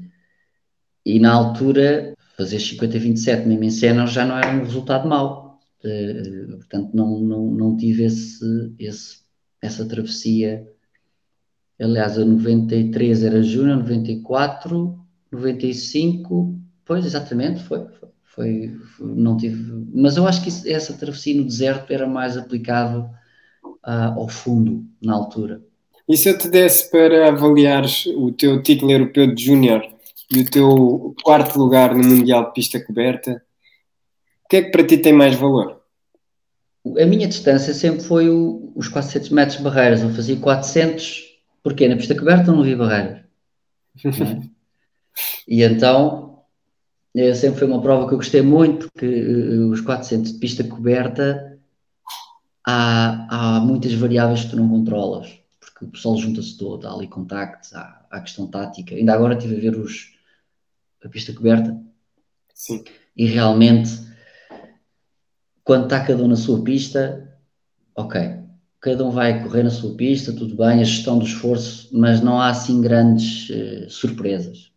[1.05, 5.59] e na altura fazer 50-27 mesmo em cena já não era um resultado mau.
[5.83, 9.20] Uh, portanto, não, não, não tive esse, esse,
[9.61, 10.67] essa travessia.
[11.79, 14.99] Aliás, a 93 era junho, 94,
[15.31, 17.85] 95, pois exatamente, foi,
[18.23, 22.37] foi, foi, não tive, mas eu acho que isso, essa travessia no deserto era mais
[22.37, 23.09] aplicável
[23.63, 25.61] uh, ao fundo na altura.
[26.07, 29.81] E se eu te desse para avaliares o teu título europeu de júnior
[30.29, 33.41] e o teu quarto lugar no Mundial de Pista Coberta,
[34.45, 35.81] o que é que para ti tem mais valor?
[36.99, 40.01] a minha distância sempre foi o, os 400 metros de barreiras.
[40.01, 41.23] Eu fazia 400,
[41.63, 43.21] porque na pista coberta não havia barreiras.
[44.03, 44.49] Não é?
[45.47, 46.43] e então,
[47.35, 51.59] sempre foi uma prova que eu gostei muito, porque uh, os 400 de pista coberta
[52.65, 57.07] há, há muitas variáveis que tu não controlas, porque o pessoal junta-se todo, há ali
[57.07, 58.95] contactos, há, há questão tática.
[58.95, 60.13] Ainda agora estive a ver os,
[61.03, 61.77] a pista coberta.
[62.53, 62.83] Sim.
[63.15, 64.11] E realmente
[65.63, 67.37] quando está cada um na sua pista,
[67.95, 68.40] ok,
[68.81, 72.41] cada um vai correr na sua pista, tudo bem, a gestão do esforço, mas não
[72.41, 74.71] há assim grandes uh, surpresas.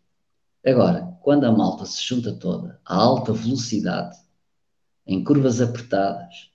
[0.65, 4.15] Agora, quando a malta se junta toda a alta velocidade,
[5.07, 6.51] em curvas apertadas,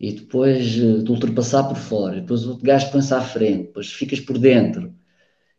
[0.00, 3.92] e depois uh, de ultrapassar por fora, depois o outro gajo põe-se à frente, depois
[3.92, 4.94] ficas por dentro,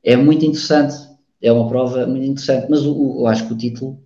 [0.03, 0.95] é muito interessante,
[1.39, 4.03] é uma prova muito interessante, mas o, o, eu acho que o título,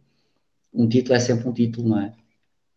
[0.74, 2.14] um título é sempre um título, não é?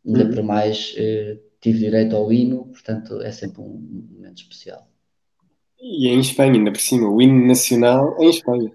[0.06, 0.30] Ainda uhum.
[0.30, 4.86] para mais eh, tive direito ao hino, portanto é sempre um momento especial.
[5.80, 8.70] E em Espanha, ainda por cima, o hino nacional em Espanha.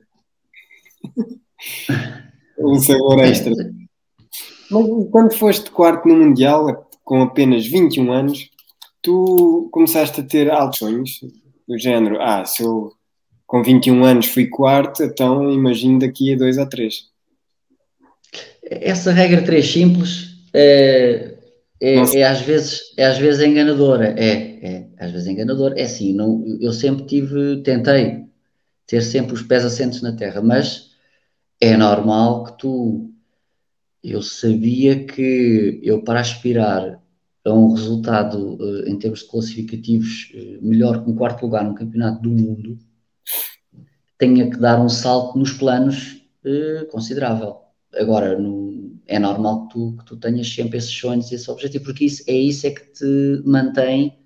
[2.58, 3.54] um sabor extra.
[4.72, 8.50] Mas quando foste quarto no Mundial, com apenas 21 anos,
[9.02, 11.22] tu começaste a ter altos sonhos,
[11.68, 12.94] do género, ah, se eu
[13.46, 17.10] com 21 anos fui quarto, então imagino daqui a dois ou três.
[18.64, 21.37] Essa regra três simples é,
[21.80, 24.08] é, é, às vezes, é às vezes enganadora.
[24.20, 24.32] É,
[24.66, 25.80] é, às vezes enganadora.
[25.80, 28.26] É assim, não, eu sempre tive, tentei
[28.86, 30.92] ter sempre os pés assentos na terra, mas
[31.62, 33.14] é normal que tu.
[34.04, 37.02] Eu sabia que eu, para aspirar
[37.46, 42.22] a um resultado uh, em termos classificativos uh, melhor que um quarto lugar no campeonato
[42.22, 42.78] do mundo,
[44.18, 47.58] tenha que dar um salto nos planos uh, considerável.
[47.96, 48.67] Agora, no,
[49.08, 52.24] é normal que tu, que tu tenhas sempre esses sonhos e esse objetivo, porque isso,
[52.28, 54.18] é isso é que te mantém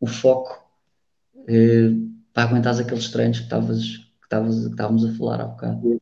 [0.00, 0.64] o foco
[1.48, 1.90] eh,
[2.32, 6.00] para aguentar aqueles treinos que estávamos a falar há bocado.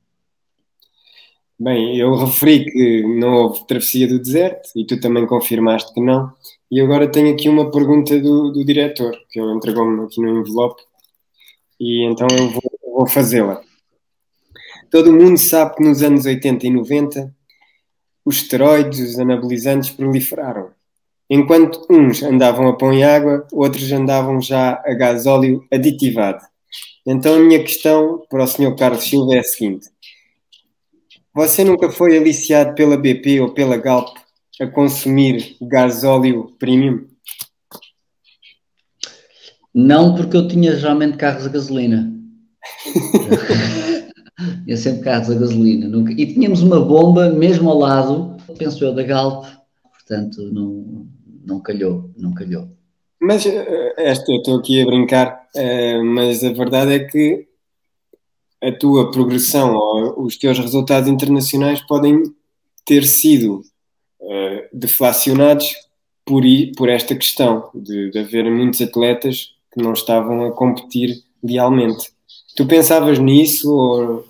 [1.59, 6.33] Bem, eu referi que não houve travessia do deserto e tu também confirmaste que não.
[6.71, 10.81] E agora tenho aqui uma pergunta do, do diretor, que ele entregou-me aqui no envelope,
[11.81, 12.62] e então eu vou,
[12.95, 13.61] vou fazê-la.
[14.91, 17.38] Todo mundo sabe que nos anos 80 e 90
[18.29, 20.69] os esteroides, os anabolizantes proliferaram.
[21.31, 26.45] Enquanto uns andavam a pão e água, outros andavam já a gasóleo aditivado.
[27.07, 28.77] Então a minha questão para o Sr.
[28.77, 29.88] Carlos Silva é a seguinte:
[31.35, 34.14] Você nunca foi aliciado pela BP ou pela Galp
[34.61, 37.07] a consumir gasóleo premium?
[39.75, 42.12] Não, porque eu tinha geralmente carros a gasolina.
[44.69, 45.89] Tinha sempre carros a gasolina.
[45.89, 46.13] Nunca...
[46.13, 49.47] E tínhamos uma bomba mesmo ao lado, penso eu, da Galp,
[49.95, 51.07] portanto não,
[51.43, 52.69] não calhou, não calhou.
[53.19, 57.49] Mas eh, esta, eu estou aqui a brincar, eh, mas a verdade é que
[58.63, 62.23] a tua progressão ou os teus resultados internacionais podem
[62.85, 63.63] ter sido
[64.21, 65.73] eh, deflacionados
[66.27, 66.43] por,
[66.77, 72.13] por esta questão de, de haver muitos atletas que não estavam a competir lealmente.
[72.55, 74.29] Tu pensavas nisso ou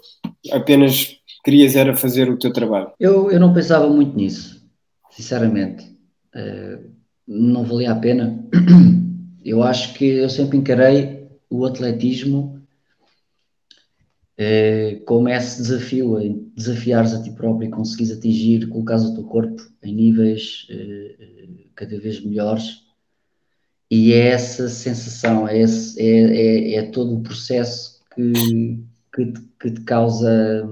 [0.52, 2.92] apenas querias era fazer o teu trabalho?
[2.98, 4.68] Eu, eu não pensava muito nisso,
[5.10, 5.84] sinceramente.
[6.34, 6.90] Uh,
[7.26, 8.44] não valia a pena.
[9.44, 12.60] Eu acho que eu sempre encarei o atletismo
[14.38, 16.18] uh, como esse desafio,
[16.54, 21.98] desafiares a ti próprio e conseguires atingir, colocares o teu corpo em níveis uh, cada
[21.98, 22.82] vez melhores.
[23.90, 28.84] E é essa sensação, é, esse, é, é, é todo o processo que,
[29.18, 30.68] que te, que te causa,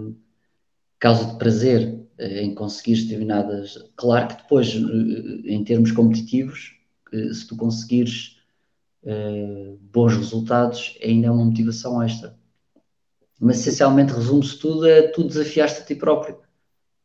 [1.01, 3.77] causa de prazer eh, em conseguir determinadas.
[3.97, 6.77] Claro que depois, eh, em termos competitivos,
[7.13, 8.37] eh, se tu conseguires
[9.93, 12.37] bons resultados, ainda é uma motivação extra.
[13.39, 16.41] Mas essencialmente resume-se tudo a tu desafiaste a ti próprio,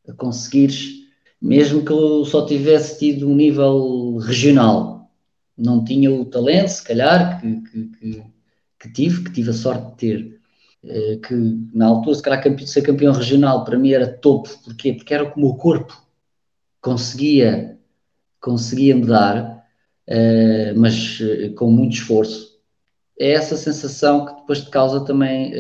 [0.08, 1.06] a conseguires,
[1.40, 5.12] mesmo que eu só tivesse tido um nível regional,
[5.56, 8.24] não tinha o talento, se calhar, que, que, que,
[8.80, 10.41] que tive, que tive a sorte de ter, eh,
[10.84, 11.36] que
[11.74, 14.50] na altura, se calhar, ser campeão regional para mim era topo.
[14.64, 14.94] Porquê?
[14.94, 15.96] Porque era como o corpo
[16.82, 17.80] conseguia,
[18.40, 19.64] conseguia me dar,
[20.10, 22.52] uh, mas uh, com muito esforço.
[23.20, 25.54] É essa sensação que depois te causa também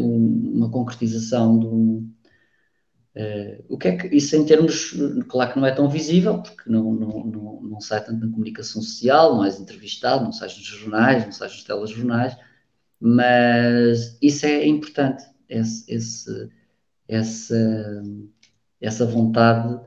[0.00, 2.10] uma concretização de um.
[3.68, 4.94] o que é que isso em termos,
[5.28, 8.80] claro que não é tão visível, porque não, não, não, não sai tanto na comunicação
[8.80, 12.34] social, não és entrevistado, não sais nos jornais, não sais nos telejornais,
[13.04, 16.50] mas isso é importante, esse, esse,
[17.08, 18.02] essa,
[18.80, 19.80] essa vontade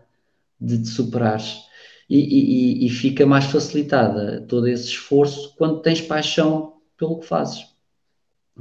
[0.59, 1.63] de te superares.
[2.09, 7.65] e, e, e, fica mais facilitada todo esse esforço quando tens paixão pelo que fazes.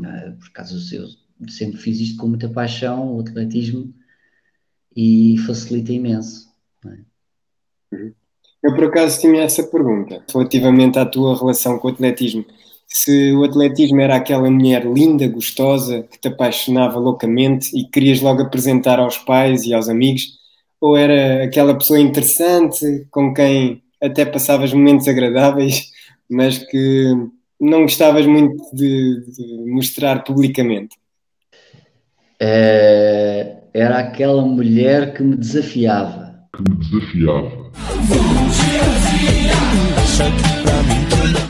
[0.04, 0.30] É?
[0.30, 1.08] Por acaso eu
[1.48, 3.92] sempre fiz isto com muita paixão, o atletismo,
[4.94, 6.48] e facilita imenso.
[6.86, 8.12] É?
[8.62, 12.46] Eu por acaso tinha essa pergunta relativamente à tua relação com o atletismo.
[12.86, 18.42] Se o atletismo era aquela mulher linda, gostosa, que te apaixonava loucamente e querias logo
[18.42, 20.38] apresentar aos pais e aos amigos,
[20.80, 25.90] ou era aquela pessoa interessante com quem até passavas momentos agradáveis,
[26.30, 27.10] mas que
[27.60, 30.96] não gostavas muito de, de mostrar publicamente?
[32.38, 36.34] É, era aquela mulher que me desafiava.
[36.54, 37.64] Que me desafiava.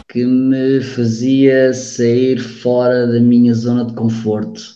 [0.08, 4.74] Que me fazia sair fora da minha zona de conforto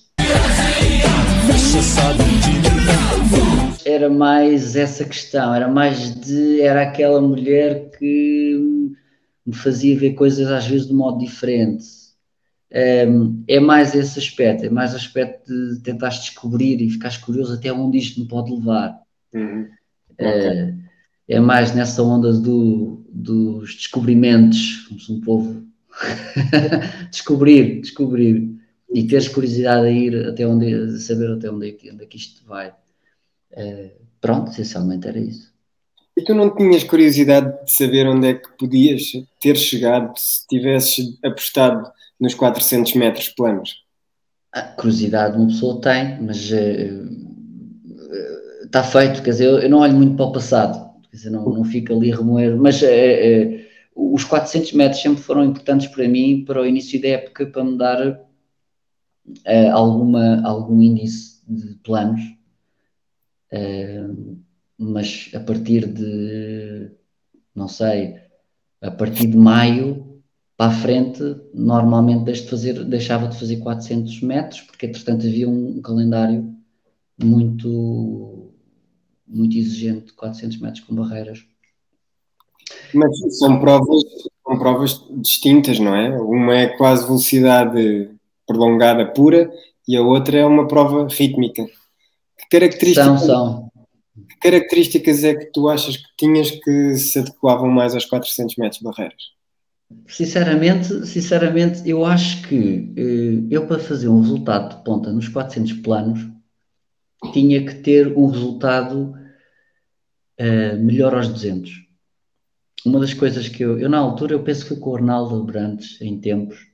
[3.85, 6.61] era mais essa questão, era mais de.
[6.61, 8.93] Era aquela mulher que
[9.45, 11.85] me fazia ver coisas às vezes de modo diferente.
[12.71, 13.07] É,
[13.61, 17.97] mais esse aspecto, é mais o aspecto de tentar descobrir e ficares curioso até onde
[17.97, 19.01] isto me pode levar.
[19.33, 19.67] Uhum.
[20.19, 20.75] É,
[21.29, 25.62] é, mais nessa onda do, dos descobrimentos, como se um povo
[27.11, 28.59] descobrir, descobrir
[28.91, 32.17] e teres curiosidade a ir até onde, saber até onde é, que, onde é que
[32.17, 32.71] isto vai.
[33.53, 35.53] Uh, pronto, essencialmente era isso.
[36.17, 41.17] E tu não tinhas curiosidade de saber onde é que podias ter chegado se tivesses
[41.25, 41.88] apostado
[42.19, 43.85] nos 400 metros planos?
[44.53, 49.79] A curiosidade uma pessoa tem, mas uh, uh, está feito, quer dizer, eu, eu, não
[49.79, 50.88] olho muito para o passado,
[51.18, 52.81] dizer, não, não fico ali a remoer, mas
[53.94, 57.76] os 400 metros sempre foram importantes para mim, para o início da época, para me
[57.76, 58.20] dar
[59.72, 62.20] alguma, algum índice de planos.
[64.78, 66.90] Mas a partir de,
[67.54, 68.16] não sei,
[68.81, 70.22] a partir de maio
[70.57, 75.48] para a frente, normalmente deixo de fazer, deixava de fazer 400 metros, porque entretanto havia
[75.48, 76.54] um calendário
[77.20, 78.52] muito,
[79.29, 81.45] muito exigente de 400 metros com barreiras.
[82.95, 84.03] Mas são provas,
[84.47, 86.11] são provas distintas, não é?
[86.21, 88.11] Uma é quase velocidade
[88.47, 89.51] prolongada pura
[89.87, 91.64] e a outra é uma prova rítmica.
[91.64, 93.71] Que características, são, são.
[94.29, 98.79] Que características é que tu achas que tinhas que se adequavam mais aos 400 metros
[98.79, 99.38] de barreiras?
[100.07, 105.73] Sinceramente, sinceramente, eu acho que eh, eu para fazer um resultado de ponta nos 400
[105.75, 106.27] planos
[107.33, 109.14] tinha que ter um resultado
[110.40, 111.70] uh, melhor aos 200.
[112.85, 115.44] Uma das coisas que eu, eu na altura, eu penso que foi com o Arnaldo
[115.44, 116.66] Brandes em tempos,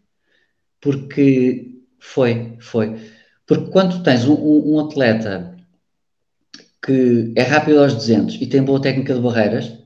[0.81, 3.01] porque foi, foi.
[3.47, 5.57] Porque quando tens um, um, um atleta
[6.85, 9.79] que é rápido aos 200 e tem boa técnica de barreiras,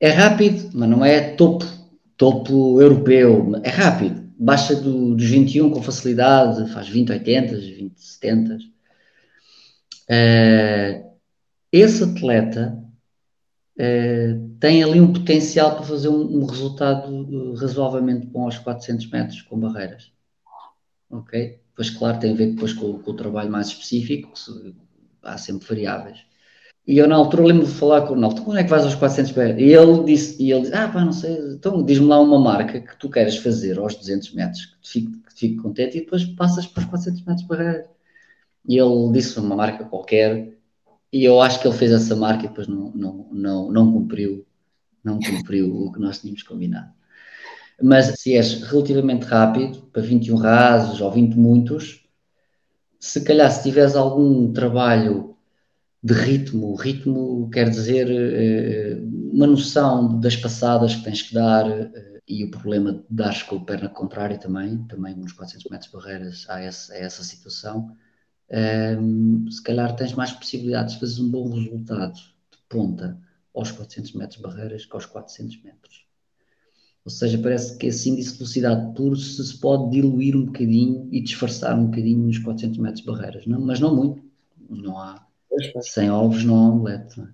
[0.00, 1.64] é rápido, mas não é topo,
[2.16, 4.20] topo europeu, é rápido.
[4.36, 8.58] Baixa do, dos 21 com facilidade, faz 20 80, 20 70.
[10.10, 11.11] Uh,
[11.72, 12.78] esse atleta
[13.78, 19.42] uh, tem ali um potencial para fazer um, um resultado razoavelmente bom aos 400 metros
[19.42, 20.12] com barreiras.
[21.10, 21.60] Ok?
[21.74, 24.32] Pois, claro, tem a ver depois com, com o trabalho mais específico,
[25.22, 26.24] há sempre variáveis.
[26.86, 28.96] E eu na altura lembro de falar com o Ronaldo, quando é que vais aos
[28.96, 29.62] 400 metros?
[29.62, 32.80] E ele disse, e ele disse, ah pá, não sei, então diz-me lá uma marca
[32.80, 36.66] que tu queres fazer aos 200 metros, que te fique, fique contente, e depois passas
[36.66, 37.88] para os 400 metros barreira.
[38.66, 40.56] E ele disse uma marca qualquer,
[41.12, 44.46] e eu acho que ele fez essa marca e depois não, não, não, não cumpriu,
[45.04, 46.90] não cumpriu o que nós tínhamos combinado.
[47.82, 52.06] Mas se és relativamente rápido, para 21 rasos ou 20 muitos,
[52.98, 55.36] se calhar se tiveres algum trabalho
[56.02, 58.98] de ritmo, ritmo quer dizer eh,
[59.32, 63.56] uma noção das passadas que tens que dar eh, e o problema de dares com
[63.56, 67.96] a perna contrária também, também nos 400 metros de barreiras há essa, há essa situação,
[68.52, 73.18] um, se calhar tens mais possibilidades de fazer um bom resultado de ponta
[73.54, 76.06] aos 400 metros barreiras que aos 400 metros.
[77.04, 81.08] Ou seja, parece que esse índice de velocidade puro se, se pode diluir um bocadinho
[81.10, 84.22] e disfarçar um bocadinho nos 400 metros barreiras, não, mas não muito.
[84.68, 85.26] Não há,
[85.80, 87.18] sem ovos não há omelete.
[87.18, 87.32] Não é?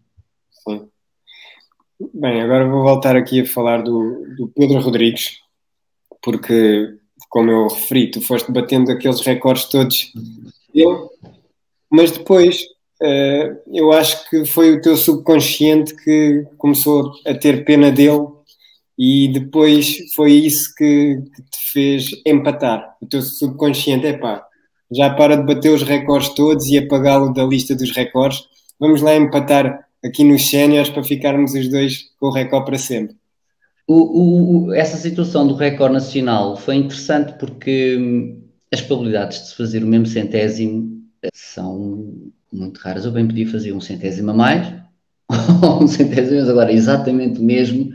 [0.51, 0.89] Sim.
[2.15, 5.41] Bem, agora vou voltar aqui a falar do, do Pedro Rodrigues,
[6.23, 6.97] porque,
[7.29, 10.13] como eu referi, tu foste batendo aqueles recordes todos
[11.91, 12.63] mas depois
[13.03, 18.27] uh, eu acho que foi o teu subconsciente que começou a ter pena dele
[18.99, 22.97] e depois foi isso que, que te fez empatar.
[23.01, 24.45] O teu subconsciente é pá,
[24.91, 28.43] já para de bater os recordes todos e apagá-lo da lista dos recordes.
[28.81, 33.17] Vamos lá empatar aqui nos séniores para ficarmos os dois com o recorde para sempre.
[33.87, 39.55] O, o, essa situação do recorde nacional foi interessante porque hum, as probabilidades de se
[39.55, 41.03] fazer o mesmo centésimo
[41.33, 43.05] são muito raras.
[43.05, 44.75] Eu bem podia fazer um centésimo a mais,
[45.63, 47.93] ou um centésimo, mas agora exatamente o mesmo,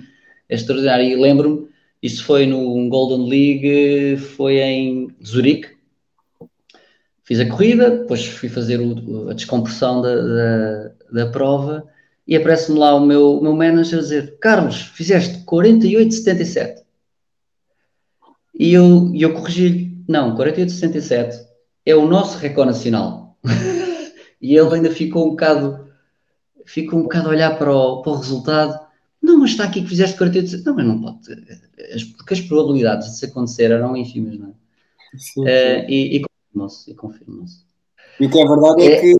[0.49, 1.05] é extraordinário.
[1.05, 1.67] E lembro-me,
[2.01, 5.73] isso foi no Golden League, foi em Zurique.
[7.23, 11.87] Fiz a corrida, depois fui fazer o, a descompressão da, da, da prova
[12.27, 16.83] e aparece-me lá o meu, o meu manager a dizer: Carlos, fizeste 48,77.
[18.53, 21.33] E eu, eu corrigi-lhe: Não, 48,77
[21.85, 23.37] é o nosso recorde nacional.
[24.41, 25.87] e ele ainda ficou um bocado,
[26.65, 28.79] ficou um bocado a olhar para o, para o resultado.
[29.21, 30.65] Não, mas está aqui que fizeste 48.
[30.65, 31.17] Não, mas não pode.
[32.17, 34.53] Porque as probabilidades de isso acontecer eram ínfimas, não é?
[35.17, 35.41] Sim, sim.
[35.41, 36.91] Uh, e, e confirmou-se.
[36.91, 37.45] E, confirmou
[38.19, 39.15] e o que é verdade é, é que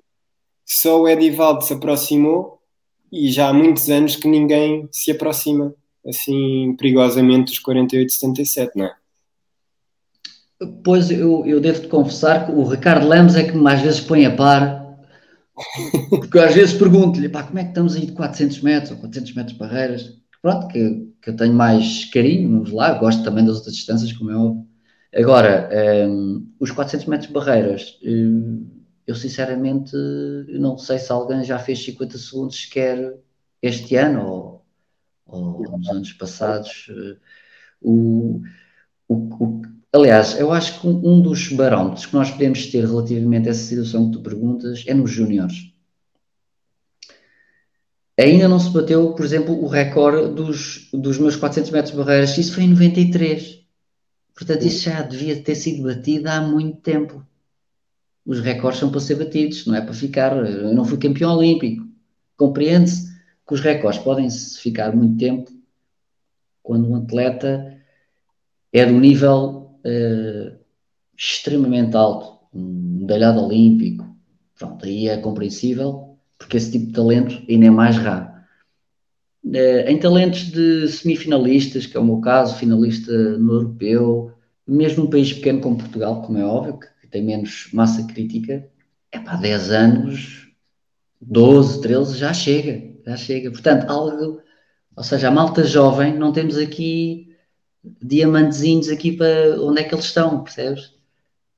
[0.66, 2.62] só o Edivaldo se aproximou
[3.12, 5.74] e já há muitos anos que ninguém se aproxima
[6.06, 8.96] assim perigosamente dos 48,77, não é?
[10.84, 14.36] Pois eu, eu devo-te confessar que o Ricardo Lemos é que mais vezes põe a
[14.36, 14.97] par,
[16.09, 19.53] porque às vezes pergunto-lhe, como é que estamos aí de 400 metros ou 400 metros
[19.53, 20.14] de barreiras?
[20.41, 24.66] Pronto, que, que eu tenho mais carinho, vamos lá, gosto também das outras distâncias, como
[25.14, 25.20] é.
[25.20, 28.68] Agora, um, ehm, os 400 metros de barreiras, um,
[29.05, 29.95] eu sinceramente
[30.59, 33.16] não sei se alguém já fez 50 segundos sequer
[33.61, 34.66] este ano ou,
[35.26, 36.88] ou nos anos passados.
[37.82, 38.41] O,
[39.07, 39.61] o, o,
[39.94, 44.08] aliás, eu acho que um dos barómetros que nós podemos ter relativamente a essa situação
[44.08, 45.72] que tu perguntas é nos júniores.
[48.20, 52.38] Ainda não se bateu, por exemplo, o recorde dos, dos meus 400 metros de barreiras,
[52.38, 53.64] isso foi em 93.
[54.36, 57.26] Portanto, isso já devia ter sido batido há muito tempo
[58.26, 60.36] os recordes são para ser batidos, não é para ficar.
[60.38, 61.86] Eu não fui campeão olímpico.
[62.38, 63.12] Compreende-se
[63.46, 65.52] que os recordes podem ficar muito tempo
[66.62, 67.78] quando um atleta
[68.72, 70.58] é do nível uh,
[71.18, 74.06] extremamente alto, um medalhado olímpico.
[74.58, 78.32] Pronto, aí é compreensível, porque esse tipo de talento ainda é mais raro.
[79.44, 84.32] Uh, em talentos de semifinalistas, que é o meu caso, finalista no europeu,
[84.66, 88.68] mesmo um país pequeno como Portugal, como é óbvio, que tem menos massa crítica,
[89.12, 90.48] é para 10 anos,
[91.22, 93.52] 12, 13, já chega, já chega.
[93.52, 94.42] Portanto, algo,
[94.96, 97.33] ou seja, a malta jovem, não temos aqui
[98.02, 100.94] diamantezinhos aqui para onde é que eles estão, percebes?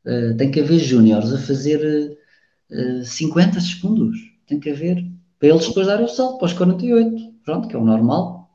[0.06, 1.80] Uh, tem que haver júniores a fazer
[2.72, 4.18] uh, eh, 50 segundos,
[4.48, 5.04] tem que haver,
[5.40, 8.52] para eles depois darem o salto para os 48, pronto, que é o normal,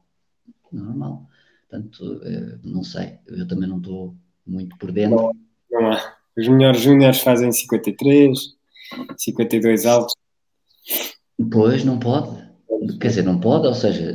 [0.73, 1.29] normal.
[1.68, 4.14] Portanto, uh, não sei, eu também não estou
[4.47, 5.16] muito por dentro.
[5.16, 6.16] Não, não há.
[6.37, 8.39] Os melhores júniores fazem 53,
[9.16, 10.14] 52 altos.
[11.51, 12.49] Pois, não pode.
[13.01, 14.14] Quer dizer, não pode, ou seja,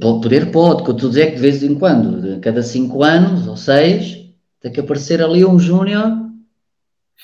[0.00, 3.02] poder pode, que eu estou a dizer que de vez em quando, de cada 5
[3.02, 4.28] anos ou 6,
[4.60, 6.20] tem que aparecer ali um júnior.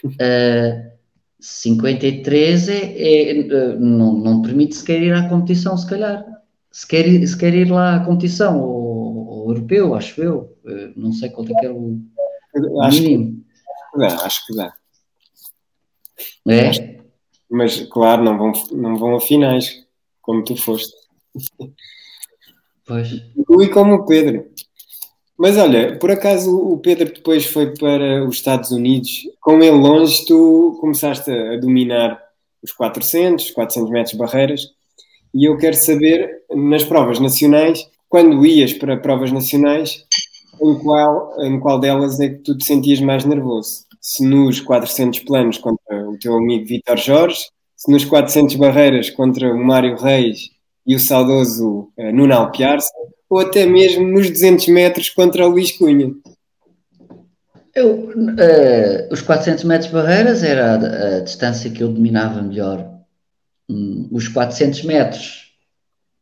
[0.04, 0.88] Uh,
[1.40, 6.24] 53 é, é, eh, não, não permite sequer ir à competição, se calhar.
[6.70, 10.56] Se quer, ir, se quer ir lá à competição, ou, europeu, acho eu.
[10.96, 12.00] Não sei qual é que é o,
[12.54, 13.44] o mínimo
[13.98, 14.72] dá, acho que dá.
[16.48, 16.98] É?
[17.50, 19.86] Mas, claro, não vão, não vão a finais,
[20.28, 20.94] como tu foste.
[22.86, 23.10] Pois.
[23.10, 24.44] E como o Pedro.
[25.38, 29.22] Mas olha, por acaso o Pedro depois foi para os Estados Unidos.
[29.40, 32.22] Com ele longe, tu começaste a dominar
[32.62, 34.60] os 400, 400 metros de barreiras.
[35.32, 40.04] E eu quero saber, nas provas nacionais, quando ias para provas nacionais,
[40.60, 43.86] em qual, em qual delas é que tu te sentias mais nervoso?
[43.98, 47.46] Se nos 400 planos contra o teu amigo Vitor Jorge,
[47.78, 50.50] se nos 400 barreiras contra o Mário Reis
[50.84, 52.92] e o saudoso uh, Nuno Alpiarça,
[53.30, 56.12] ou até mesmo nos 200 metros contra o Luís Cunha?
[57.72, 62.98] Eu, uh, os 400 metros barreiras era a, a, distância que eu dominava melhor.
[63.70, 65.52] Um, os 400 metros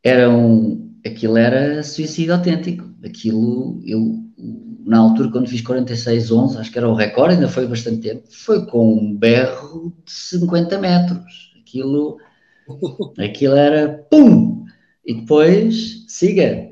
[0.04, 0.84] eram.
[1.07, 2.84] Aquilo era suicídio autêntico.
[3.02, 4.25] Aquilo eu
[4.87, 8.64] na altura, quando fiz 46,11, acho que era o recorde, ainda foi bastante tempo, foi
[8.66, 11.53] com um berro de 50 metros.
[11.61, 12.18] Aquilo,
[13.18, 14.64] aquilo era pum!
[15.05, 16.70] E depois, siga.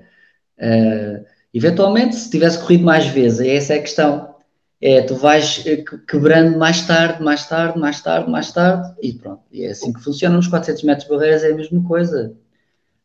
[0.58, 4.34] Uh, eventualmente, se tivesse corrido mais vezes, essa é a questão.
[4.80, 9.42] É, tu vais eh, quebrando mais tarde, mais tarde, mais tarde, mais tarde, e pronto.
[9.50, 12.36] E é assim que funciona nos 400 metros de barreiras, é a mesma coisa.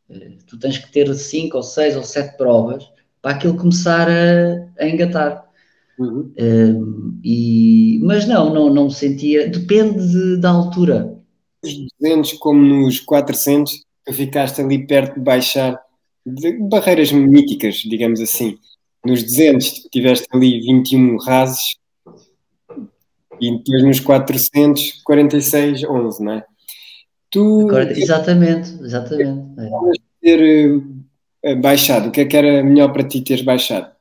[0.08, 2.88] Uh, tu tens que ter 5 ou 6 ou 7 provas
[3.22, 5.46] para aquilo começar a, a engatar.
[5.98, 6.32] Uhum.
[6.40, 11.18] Um, e, mas não, não, não sentia, depende de, da altura.
[11.64, 15.78] Os 200 como nos 400, tu ficaste ali perto de baixar
[16.26, 18.58] de barreiras míticas, digamos assim.
[19.06, 21.78] Nos 200 tiveste ali 21 rasos
[23.42, 26.46] e depois nos 400, 46, 11, não é?
[27.32, 29.60] Tu, exatamente, exatamente.
[29.60, 29.70] É.
[30.22, 30.82] ter eh,
[31.62, 33.92] baixado, o que é que era melhor para ti teres baixado?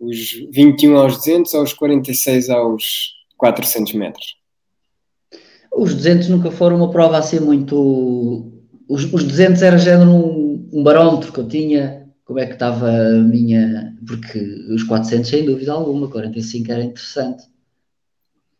[0.00, 4.36] Os 21 aos 200 ou os 46 aos 400 metros?
[5.72, 8.52] Os 200 nunca foram uma prova assim muito.
[8.88, 12.90] Os, os 200 era género um, um barómetro que eu tinha, como é que estava
[12.90, 13.96] a minha.
[14.06, 14.38] Porque
[14.70, 17.44] os 400, sem dúvida alguma, 45 era interessante.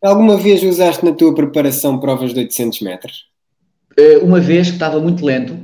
[0.01, 3.25] Alguma vez usaste na tua preparação provas de 800 metros?
[3.97, 5.57] Eh, uma vez que estava muito lento,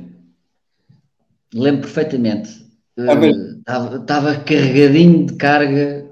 [1.54, 2.65] lembro perfeitamente.
[2.96, 6.06] Estava, estava carregadinho de carga.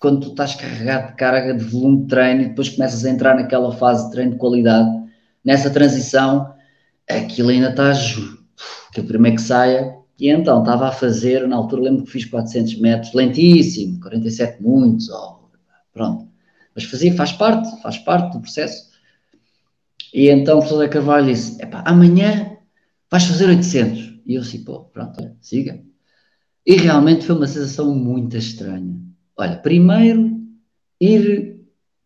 [0.00, 3.34] Quando tu estás carregado de carga de volume de treino e depois começas a entrar
[3.36, 4.90] naquela fase de treino de qualidade,
[5.44, 6.54] nessa transição,
[7.08, 8.16] aquilo ainda estás.
[8.88, 9.96] Aquilo primeiro que saia.
[10.18, 15.08] E então estava a fazer, na altura lembro que fiz 400 metros, lentíssimo, 47 muitos,
[15.92, 16.28] pronto.
[16.74, 18.90] Mas fazia, faz parte, faz parte do processo.
[20.12, 22.56] E então o professor Zé Carvalho disse: amanhã
[23.10, 24.20] vais fazer 800.
[24.26, 25.80] E eu assim, pô, pronto, siga.
[26.66, 28.96] E realmente foi uma sensação muito estranha.
[29.36, 30.40] Olha, primeiro
[31.00, 31.60] ir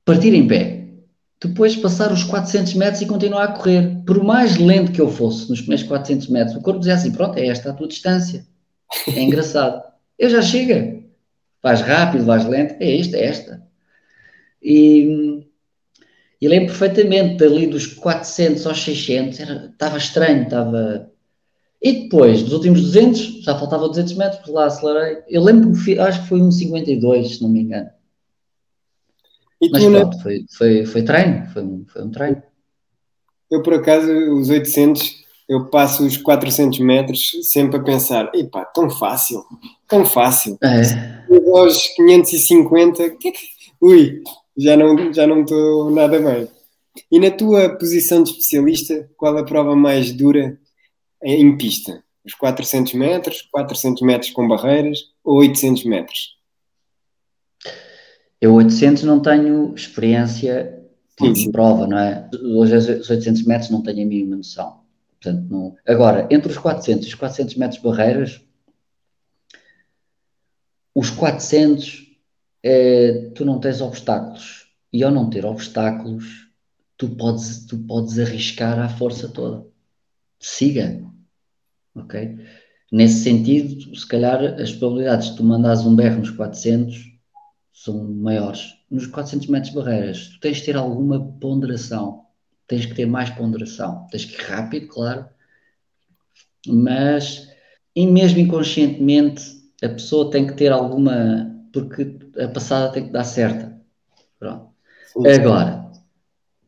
[0.04, 0.78] partir em pé,
[1.40, 4.02] depois passar os 400 metros e continuar a correr.
[4.04, 7.38] Por mais lento que eu fosse nos primeiros 400 metros, o corpo dizia assim: pronto,
[7.38, 8.44] é esta a tua distância.
[9.06, 9.82] É engraçado.
[10.18, 10.98] Eu já chega.
[11.62, 13.62] Vais rápido, vais lento, é esta, é esta.
[14.60, 15.46] E,
[16.40, 21.08] e lembro perfeitamente ali dos 400 aos 600, era, estava estranho, estava.
[21.80, 25.22] E depois, dos últimos 200, já faltava 200 metros, lá acelerei.
[25.28, 27.88] Eu lembro que acho que foi um 52, se não me engano.
[29.60, 30.22] E Mas pronto, não...
[30.22, 32.42] foi, foi, foi treino, foi, foi um treino.
[33.50, 38.90] Eu, por acaso, os 800, eu passo os 400 metros sempre a pensar: epá, tão
[38.90, 39.42] fácil,
[39.86, 40.58] tão fácil.
[40.62, 40.82] É.
[41.54, 43.32] Aos 550, que,
[43.80, 44.22] ui,
[44.56, 46.48] já não já não estou nada bem.
[47.10, 50.58] E na tua posição de especialista, qual a prova mais dura
[51.22, 52.02] em pista?
[52.24, 56.36] Os 400 metros, 400 metros com barreiras ou 800 metros?
[58.40, 60.78] Eu 800 não tenho experiência
[61.18, 61.46] sim, sim.
[61.46, 62.28] de prova, não é?
[62.56, 64.80] Hoje os 800 metros não tenho a mínima noção.
[65.20, 65.76] Portanto, não...
[65.86, 68.40] Agora, entre os 400 e os 400 metros barreiras,
[70.94, 72.08] os 400
[72.62, 74.68] é, tu não tens obstáculos.
[74.92, 76.48] E ao não ter obstáculos,
[76.96, 79.66] tu podes, tu podes arriscar à força toda.
[80.40, 81.04] Siga.
[82.00, 82.38] Ok?
[82.90, 86.96] Nesse sentido, se calhar as probabilidades de tu mandares um berro nos 400
[87.72, 88.74] são maiores.
[88.90, 92.24] Nos 400 metros de barreiras, tu tens de ter alguma ponderação.
[92.66, 94.06] Tens que ter mais ponderação.
[94.10, 95.26] Tens que ir rápido, claro.
[96.66, 97.48] Mas,
[97.94, 99.42] e mesmo inconscientemente,
[99.82, 103.78] a pessoa tem que ter alguma porque a passada tem que dar certa.
[104.38, 104.68] Pronto.
[105.26, 105.90] Agora,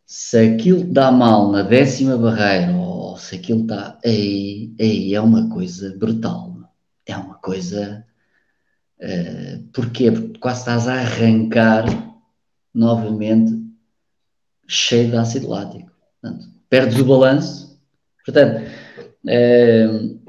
[0.06, 2.72] se aquilo dá mal na décima barreira,
[3.20, 3.98] se aquilo está.
[4.04, 6.56] Aí, aí é uma coisa brutal.
[7.06, 8.04] É uma coisa.
[8.98, 10.10] Uh, porquê?
[10.10, 11.84] Porque quase estás a arrancar
[12.74, 13.60] novamente
[14.68, 15.90] cheio de ácido lático.
[16.20, 17.80] Portanto, perdes o balanço.
[18.24, 18.62] Portanto,
[19.24, 20.20] uh,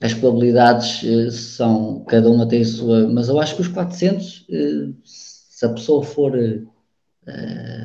[0.00, 4.40] as probabilidades uh, são, cada uma tem a sua, mas eu acho que os 400,
[4.40, 6.32] uh, eh, se a pessoa for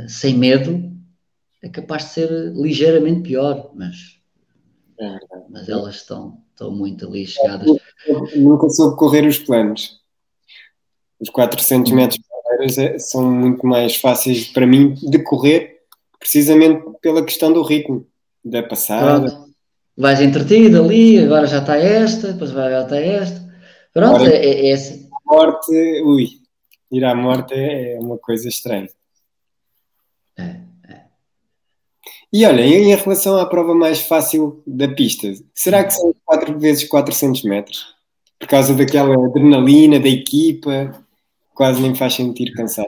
[0.08, 0.90] sem medo,
[1.62, 4.22] é capaz de ser ligeiramente pior, mas,
[5.50, 7.68] mas elas estão, estão muito ali chegadas.
[8.36, 10.02] Nunca soube correr os planos.
[11.20, 11.96] Os 400 hum.
[11.96, 12.20] metros
[12.78, 15.82] é, são muito mais fáceis para mim de correr,
[16.20, 18.06] precisamente pela questão do ritmo,
[18.44, 19.30] da passada.
[19.30, 19.54] Pronto
[19.96, 23.54] vais entretido ali, agora já está esta, depois vai, já está esta.
[23.94, 25.10] Pronto, agora, é, é, assim.
[25.26, 25.72] Morte,
[26.04, 26.28] ui,
[26.92, 28.90] ir à morte é, é uma coisa estranha.
[30.38, 30.62] É.
[32.34, 36.84] E olha, em relação à prova mais fácil da pista, será que são 4 vezes
[36.86, 37.94] 400 metros?
[38.40, 40.92] Por causa daquela adrenalina da equipa,
[41.54, 42.88] quase nem faz sentir cansado.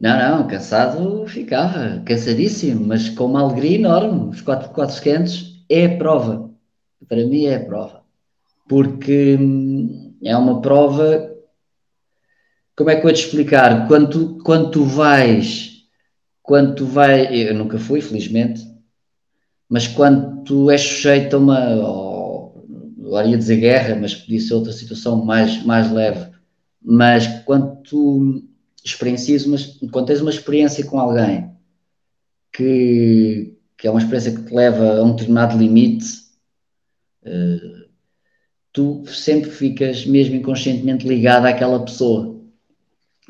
[0.00, 4.30] Não, não, cansado ficava, cansadíssimo, mas com uma alegria enorme.
[4.30, 6.50] Os 4 x 400 é a prova.
[7.08, 8.02] Para mim é a prova.
[8.68, 11.32] Porque hum, é uma prova.
[12.76, 13.88] Como é que eu vou te explicar?
[13.88, 15.73] Quando tu, quando tu vais,
[16.44, 18.62] quando tu vais, eu nunca fui, felizmente,
[19.66, 22.52] mas quando tu és sujeito a uma, oh,
[23.06, 26.30] agora ia dizer guerra, mas podia ser outra situação mais, mais leve,
[26.82, 28.44] mas quando tu
[28.84, 29.56] experiencias, uma,
[29.90, 31.50] quando tens uma experiência com alguém
[32.52, 36.22] que, que é uma experiência que te leva a um determinado limite,
[37.26, 37.88] Uh,
[38.70, 42.38] tu sempre ficas mesmo inconscientemente ligado àquela pessoa,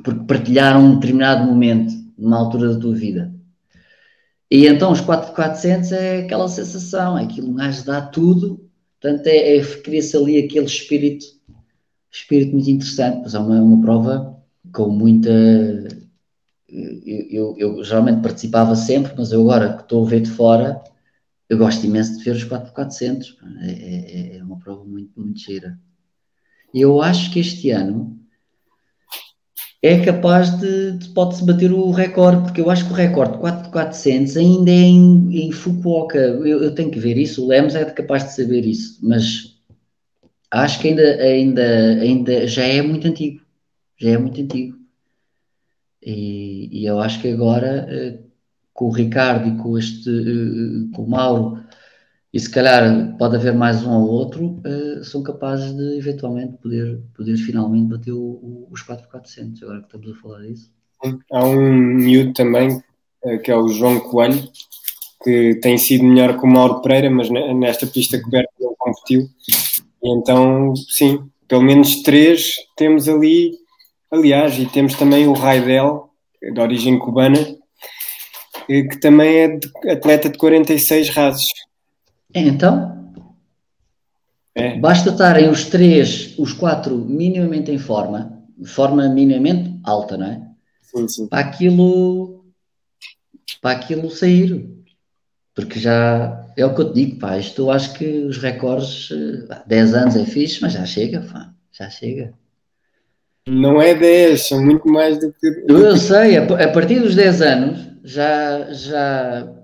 [0.02, 3.34] porque partilharam um determinado momento, numa altura da tua vida.
[4.50, 9.56] E então os 4400 é aquela sensação, é aquilo, um gajo dá tudo, portanto é,
[9.56, 11.24] é cria-se ali aquele espírito,
[12.10, 14.40] espírito muito interessante, mas é uma, uma prova
[14.72, 15.30] com muita...
[16.68, 20.82] Eu, eu, eu, geralmente participava sempre, mas eu agora que estou a ver de fora,
[21.48, 23.36] eu gosto imenso de ver os 4x400.
[23.60, 25.40] É, é, é, uma prova muito, muito.
[26.72, 28.23] E eu acho que este ano
[29.86, 34.34] é capaz de, de pode-se bater o recorde, porque eu acho que o recorde 4x400
[34.38, 36.16] ainda é em, em Fukuoka.
[36.16, 39.58] Eu, eu, tenho que ver isso, o Lemos é capaz de saber isso, mas
[40.50, 43.42] acho que ainda, ainda, ainda já é muito antigo.
[44.00, 44.74] Já é muito antigo.
[46.02, 48.18] E, e eu acho que agora eh,
[48.72, 51.62] com o Ricardo e com este, uh, com o Mauro,
[52.34, 57.00] e se calhar pode haver mais um ou outro, uh, são capazes de eventualmente poder,
[57.16, 60.68] poder finalmente bater o, o, os 4x400, agora que estamos a falar disso.
[61.30, 62.82] Há um miúdo também,
[63.24, 64.42] uh, que é o João Coelho,
[65.22, 69.28] que tem sido melhor que o Mauro Pereira, mas nesta pista coberta ele competiu.
[70.02, 73.52] E então, sim, pelo menos três temos ali.
[74.10, 76.10] Aliás, e temos também o Raidel,
[76.42, 77.38] de origem cubana,
[78.66, 81.46] que também é atleta de 46 rasos.
[82.34, 83.12] É, então?
[84.54, 84.76] É.
[84.78, 90.42] Basta estarem os três, os quatro minimamente em forma, forma minimamente alta, não é?
[90.82, 91.26] Sim, sim.
[91.28, 92.44] Para aquilo,
[93.62, 94.68] para aquilo sair.
[95.54, 97.38] Porque já é o que eu te digo, pá.
[97.38, 99.08] Isto eu acho que os recordes,
[99.66, 101.52] 10 anos é fixe, mas já chega, pá.
[101.72, 102.34] Já chega.
[103.46, 105.64] Não é 10, são muito mais do que.
[105.68, 109.63] Eu sei, a partir dos 10 anos já, já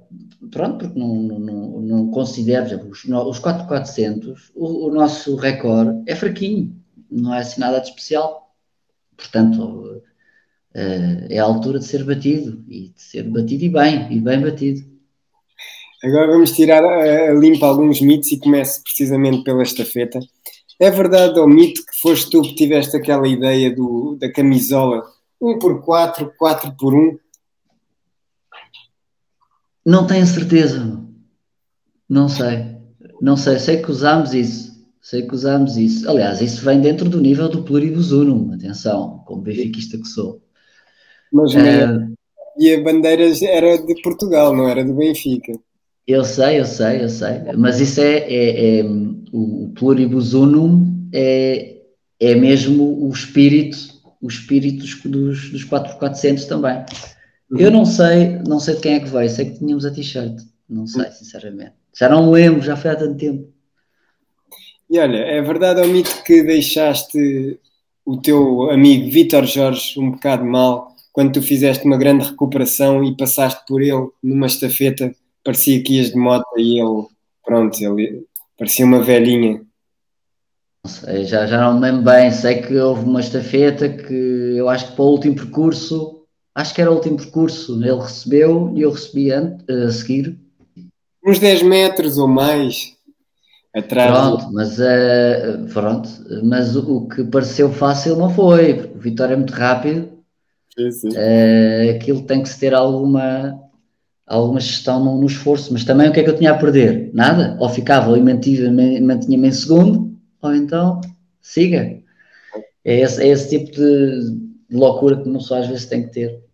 [0.51, 6.03] pronto, porque não, não, não considero, por exemplo, os, os 4400, o, o nosso recorde
[6.07, 6.74] é fraquinho,
[7.11, 8.55] não é assim nada de especial.
[9.16, 10.03] Portanto,
[10.74, 14.41] eh, é a altura de ser batido, e de ser batido e bem, e bem
[14.41, 14.88] batido.
[16.03, 20.18] Agora vamos tirar a, limpa alguns mitos e começo precisamente pela estafeta.
[20.78, 25.03] É verdade ou mito que foste tu que tiveste aquela ideia do, da camisola
[25.38, 27.18] 1 por 4, 4 por 1?
[29.85, 31.01] Não tenho certeza.
[32.09, 32.76] Não sei.
[33.20, 33.59] Não sei.
[33.59, 34.70] Sei que usámos isso.
[35.01, 36.09] Sei que usámos isso.
[36.09, 38.53] Aliás, isso vem dentro do nível do pluribus unum.
[38.53, 40.43] Atenção, como benfiquista que sou.
[41.33, 42.11] Mas uh,
[42.59, 45.53] e a bandeira era de Portugal, não era do Benfica.
[46.07, 47.41] Eu sei, eu sei, eu sei.
[47.57, 48.85] Mas isso é, é, é
[49.33, 51.76] o pluribus unum é,
[52.18, 53.78] é mesmo o espírito,
[54.20, 56.85] o espírito dos, dos 400 também.
[57.59, 60.40] Eu não sei, não sei de quem é que veio, sei que tínhamos a t-shirt,
[60.68, 61.72] não sei, sinceramente.
[61.98, 63.53] Já não lembro, já foi há tanto tempo.
[64.88, 67.59] E olha, é verdade ou mito que deixaste
[68.05, 73.16] o teu amigo Vitor Jorge um bocado mal quando tu fizeste uma grande recuperação e
[73.16, 77.07] passaste por ele numa estafeta, parecia que ias de moto e ele,
[77.44, 78.24] pronto, ele
[78.57, 79.62] parecia uma velhinha.
[80.84, 84.68] Não sei, já, já não me lembro bem, sei que houve uma estafeta que eu
[84.68, 86.19] acho que para o último percurso
[86.61, 90.38] acho que era o último percurso, ele recebeu e eu recebi a, a seguir.
[91.24, 92.94] Uns 10 metros ou mais
[93.74, 94.11] atrás.
[94.11, 96.08] Pronto, mas, uh, pronto,
[96.42, 100.08] mas o, que pareceu fácil não foi, porque o Vitória é muito rápido.
[100.76, 101.08] Sim, sim.
[101.08, 103.58] Uh, aquilo tem que se ter alguma,
[104.26, 107.11] alguma gestão no, no, esforço, mas também o que é que eu tinha a perder?
[107.12, 107.56] Nada.
[107.61, 111.00] Ou ficava e mantinha-me em segundo, ou então
[111.40, 111.98] siga.
[112.84, 114.30] É esse, é esse tipo de,
[114.70, 116.49] de loucura que não só às vezes tem que ter.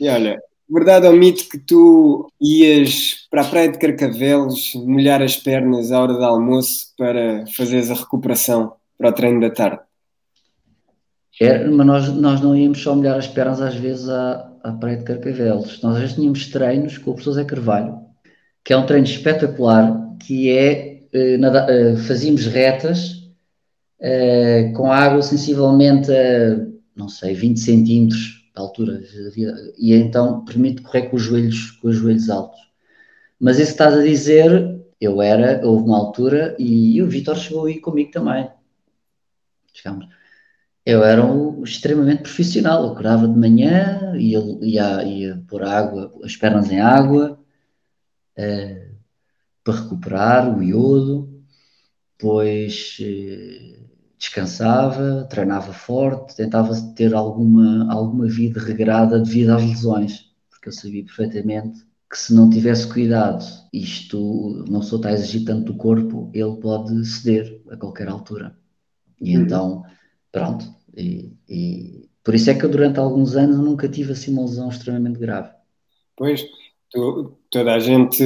[0.00, 5.36] E olha, verdade ou mito que tu ias para a praia de Carcavelos molhar as
[5.36, 9.80] pernas à hora do almoço para fazeres a recuperação para o treino da tarde?
[11.40, 14.96] Era, mas nós, nós não íamos só molhar as pernas às vezes à, à praia
[14.96, 15.82] de Carcavelos.
[15.82, 17.98] Nós às vezes tínhamos treinos com o professor Zé Carvalho,
[18.64, 23.24] que é um treino espetacular, que é, eh, nada, eh, fazíamos retas
[24.00, 26.66] eh, com água sensivelmente a,
[26.96, 29.02] não sei, 20 centímetros de altura,
[29.76, 32.60] e então permite correr com os joelhos, com os joelhos altos.
[33.38, 37.66] Mas isso estás a dizer, eu era, houve uma altura, e, e o Vitor chegou
[37.66, 38.48] aí comigo também.
[39.72, 40.06] Chegamos.
[40.86, 46.36] Eu era um, extremamente profissional, eu acordava de manhã, ia, ia, ia pôr água, as
[46.36, 47.38] pernas em água,
[48.38, 48.94] uh,
[49.64, 51.42] para recuperar o iodo,
[52.16, 53.83] depois uh,
[54.18, 61.04] descansava, treinava forte, tentava ter alguma, alguma vida regrada devido às lesões, porque eu sabia
[61.04, 64.18] perfeitamente que se não tivesse cuidado, isto,
[64.68, 68.56] uma pessoa está a exigir tanto do corpo, ele pode ceder a qualquer altura.
[69.20, 69.42] E uhum.
[69.42, 69.82] então,
[70.30, 70.64] pronto.
[70.96, 74.68] E, e, por isso é que eu, durante alguns anos, nunca tive assim uma lesão
[74.68, 75.50] extremamente grave.
[76.16, 76.44] Pois,
[76.88, 78.16] tu, toda a gente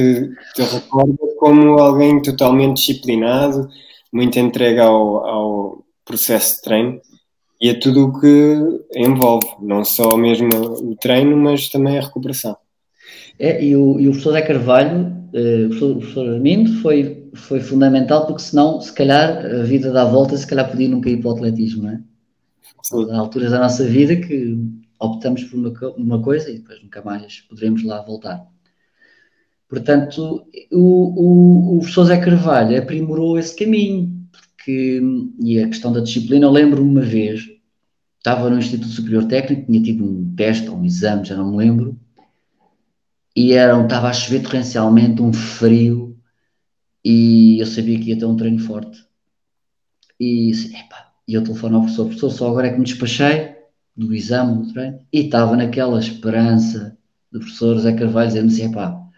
[0.53, 3.69] te recorda como alguém totalmente disciplinado,
[4.11, 7.01] muito entregue ao, ao processo de treino
[7.61, 8.57] e a tudo o que
[8.95, 12.55] envolve, não só mesmo o treino, mas também a recuperação.
[13.37, 17.29] É, e, o, e o professor Zé Carvalho, eh, o professor, o professor Armindo, foi,
[17.33, 21.17] foi fundamental, porque senão, se calhar, a vida dá volta, se calhar podia nunca ir
[21.17, 22.01] para o atletismo, não é?
[22.83, 23.11] Sim.
[23.11, 24.57] Há alturas da nossa vida que
[24.99, 28.45] optamos por uma, uma coisa e depois nunca mais poderemos lá voltar.
[29.69, 34.99] Portanto, o, o, o professor Zé Carvalho aprimorou esse caminho, porque,
[35.39, 37.47] e a questão da disciplina, eu lembro-me uma vez,
[38.17, 41.57] estava no Instituto Superior Técnico, tinha tido um teste ou um exame, já não me
[41.57, 41.95] lembro,
[43.35, 46.17] e era, estava a chover torrencialmente, um frio,
[47.05, 49.05] e eu sabia que ia ter um treino forte.
[50.19, 53.55] E epá, e eu telefono ao professor, professor, só agora é que me despachei
[53.95, 56.97] do exame, do treino, e estava naquela esperança
[57.31, 59.08] do professor Zé Carvalho, dizendo assim, epá,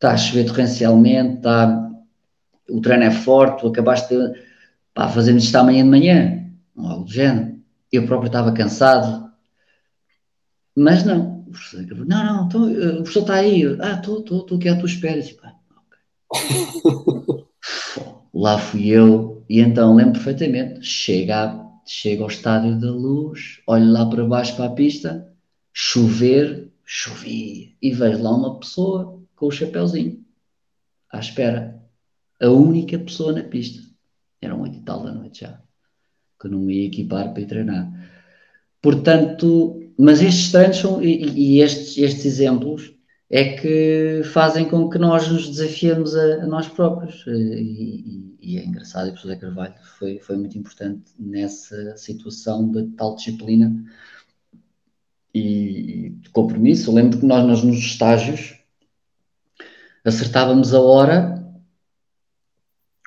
[0.00, 1.90] está a chover torrencialmente, está,
[2.70, 4.32] o treino é forte, tu acabaste de,
[4.94, 7.60] pá, fazemos isto amanhã de manhã, algo do género.
[7.92, 9.30] Eu próprio estava cansado,
[10.74, 14.40] mas não, o professor não, não, então, eh, o professor está aí, ah, estou, estou,
[14.40, 15.54] estou aqui à tua espera, e, pá,
[16.30, 17.44] okay.
[18.32, 24.06] lá fui eu, e então lembro perfeitamente, chega, chega ao estádio da luz, olho lá
[24.06, 25.30] para baixo para a pista,
[25.74, 30.22] chover, chovia, e vejo lá uma pessoa com o chapéuzinho,
[31.10, 31.82] à espera.
[32.38, 33.80] A única pessoa na pista.
[34.40, 35.60] Eram oito e tal da noite já,
[36.38, 37.90] que não me ia equipar para ir treinar.
[38.82, 42.94] Portanto, mas estes treinos são, e, e estes, estes exemplos
[43.30, 47.24] é que fazem com que nós nos desafiemos a, a nós próprios.
[47.26, 52.70] E, e, e, é engraçado, e o professor Carvalho foi, foi muito importante nessa situação
[52.70, 53.84] de tal disciplina
[55.34, 56.90] e, de compromisso.
[56.90, 58.59] Eu lembro que nós, nós nos estágios
[60.04, 61.40] acertávamos a hora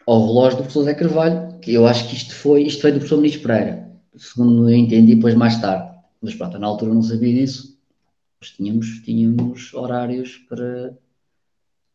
[0.06, 3.00] ao relógio do professor Zé Carvalho, que eu acho que isto foi, isto foi do
[3.00, 5.94] professor Ministro Pereira, segundo eu entendi depois mais tarde.
[6.22, 7.78] Mas pronto, na altura não sabia disso.
[8.39, 10.98] Mas tínhamos, tínhamos horários para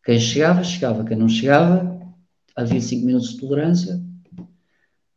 [0.05, 2.01] quem chegava, chegava, quem não chegava,
[2.57, 4.03] havia 5 minutos de tolerância.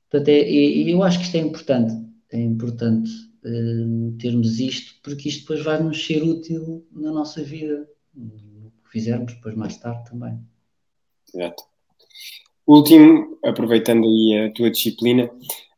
[0.09, 1.93] Portanto, é, e, e, eu acho que isto é importante,
[2.31, 3.09] é importante
[3.45, 7.87] uh, termos isto, porque isto depois vai nos ser útil na nossa vida
[8.91, 10.39] fizermos depois mais tarde também.
[11.33, 11.63] Exato.
[12.67, 15.29] Último, aproveitando aí a tua disciplina,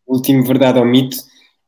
[0.06, 1.18] último verdade ou mito.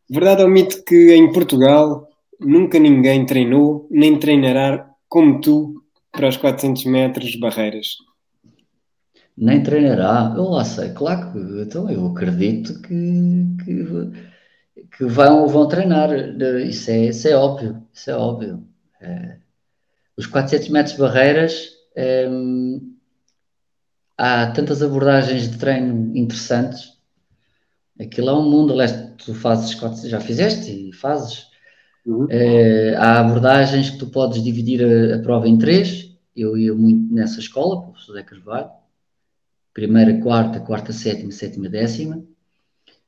[0.09, 6.37] Verdade ou mito que em Portugal nunca ninguém treinou, nem treinará como tu para os
[6.37, 7.97] 400 metros barreiras.
[9.37, 15.67] Nem treinará, eu lá sei, claro que então eu acredito que, que, que vão, vão
[15.67, 16.09] treinar,
[16.61, 18.63] isso é, isso é óbvio, isso é óbvio.
[19.01, 19.37] É,
[20.17, 21.69] os 400 metros de barreiras,
[22.29, 22.95] hum,
[24.17, 26.93] há tantas abordagens de treino interessantes.
[27.99, 29.77] Aquilo é um mundo, aliás, tu fazes,
[30.09, 31.47] já fizeste e fazes.
[32.05, 32.27] Uhum.
[32.29, 36.13] É, há abordagens que tu podes dividir a, a, prova em três.
[36.35, 38.69] Eu ia muito nessa escola, com o professor José Carvalho.
[39.73, 42.23] Primeira, quarta, quarta, sétima, sétima, décima.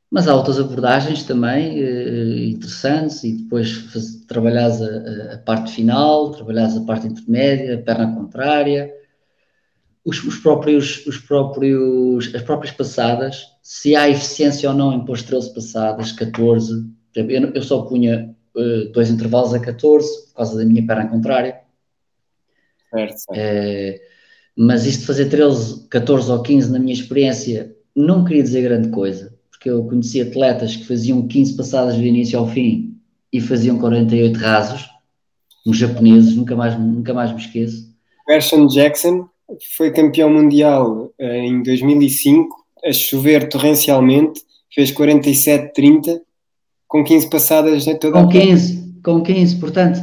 [0.09, 6.31] Mas há outras abordagens também eh, interessantes e depois faz, trabalhas a, a, parte final,
[6.31, 8.93] trabalhas a parte intermédia, a perna contrária,
[10.05, 15.21] os, os, próprios, os próprios, as próprias passadas, se há eficiência ou não em pôr
[15.21, 20.63] 13 passadas, 14, eu, eu só punha uh, dois intervalos a 14 por causa da
[20.63, 21.59] minha perna contrária.
[22.89, 24.01] Certo, certo.
[24.55, 28.89] Mas isto de fazer 13, 14 ou 15, na minha experiência, não queria dizer grande
[28.89, 29.26] coisa
[29.57, 32.95] porque eu conheci atletas que faziam 15 passadas do início ao fim
[33.33, 34.87] e faziam 48 rasos,
[35.65, 37.87] uns japoneses, nunca mais, nunca mais me esqueço.
[38.29, 39.27] Gershon Jackson
[39.75, 42.55] foi campeão mundial eh, em 2005,
[42.85, 44.41] a chover torrencialmente,
[44.73, 46.21] fez 47-30
[46.87, 49.99] com 15 passadas em toda com 15, com 15, portanto,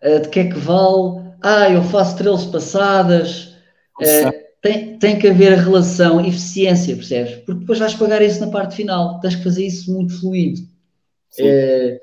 [0.00, 1.24] eh, de que é que vale?
[1.42, 3.54] Ah, eu faço 13 passadas.
[4.00, 7.34] Uh, tem, tem que haver a relação eficiência, percebes?
[7.44, 10.62] Porque depois vais pagar isso na parte final, tens que fazer isso muito fluido.
[11.38, 12.00] É,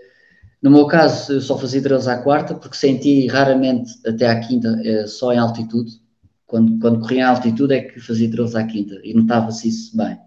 [0.62, 4.80] no meu caso, eu só fazia drills à quarta, porque senti raramente até à quinta,
[4.86, 6.00] é, só em altitude.
[6.46, 10.20] Quando, quando corria em altitude é que fazia drills à quinta e notava-se isso bem,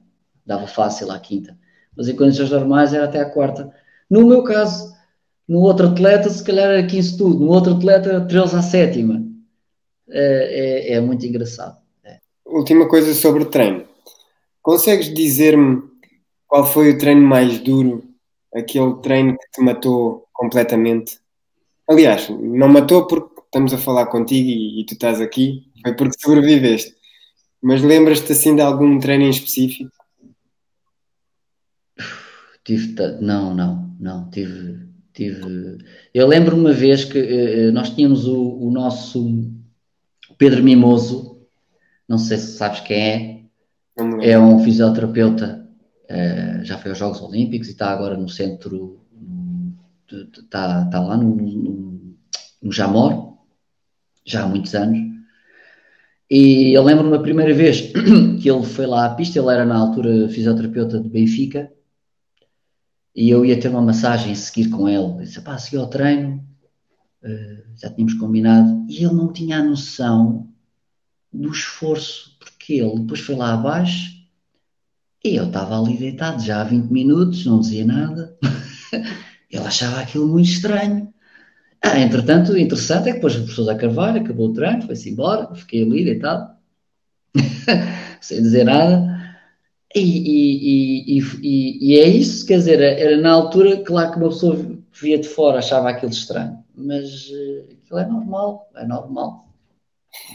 [0.44, 1.56] dava fácil à quinta.
[1.96, 3.70] Mas em condições normais era até à quarta.
[4.10, 4.92] No meu caso,
[5.46, 9.24] no outro atleta, se calhar era 15 tudo, no outro atleta, drills à sétima
[10.10, 11.83] é, é muito engraçado.
[12.54, 13.84] Última coisa sobre o treino.
[14.62, 15.82] Consegues dizer-me
[16.46, 18.04] qual foi o treino mais duro,
[18.54, 21.18] aquele treino que te matou completamente?
[21.88, 26.16] Aliás, não matou porque estamos a falar contigo e, e tu estás aqui, foi porque
[26.16, 26.94] sobreviveste.
[27.60, 29.90] Mas lembras-te assim de algum treino em específico?
[32.62, 34.78] Tive, não, não, não, tive,
[35.12, 35.78] tive.
[36.14, 39.50] Eu lembro uma vez que uh, nós tínhamos o, o, nosso
[40.38, 41.33] Pedro Mimoso,
[42.14, 43.50] não sei se sabes quem
[44.22, 45.68] é, é um fisioterapeuta,
[46.04, 49.00] uh, já foi aos Jogos Olímpicos e está agora no centro,
[50.08, 52.16] está, está lá no, no,
[52.62, 53.36] no Jamor,
[54.24, 54.96] já há muitos anos.
[56.30, 57.80] E eu lembro-me a primeira vez
[58.40, 61.72] que ele foi lá à pista, ele era na altura fisioterapeuta de Benfica,
[63.12, 64.98] e eu ia ter uma massagem a seguir com ele.
[64.98, 66.44] Eu disse, pá, segui ao treino,
[67.24, 70.53] uh, já tínhamos combinado, e ele não tinha a noção
[71.34, 74.14] do esforço, porque ele depois foi lá abaixo
[75.24, 78.36] e eu estava ali deitado já há 20 minutos, não dizia nada.
[79.50, 81.12] ele achava aquilo muito estranho.
[81.82, 85.10] Ah, entretanto, o interessante é que depois o professor da Carvalho acabou o treino, foi-se
[85.10, 86.54] embora, fiquei ali deitado,
[88.20, 89.14] sem dizer nada.
[89.94, 94.56] E, e, e, e, é isso, quer dizer, era na altura, claro que uma pessoa
[95.00, 99.48] via de fora achava aquilo estranho, mas uh, aquilo é normal, é normal.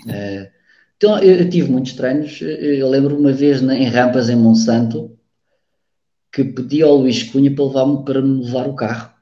[0.05, 0.58] Uh,
[0.99, 5.17] então, eu, tive muitos treinos, eu lembro uma vez em rampas em Monsanto,
[6.29, 9.13] que pedi ao Luís Cunha para, levar para me levar o carro,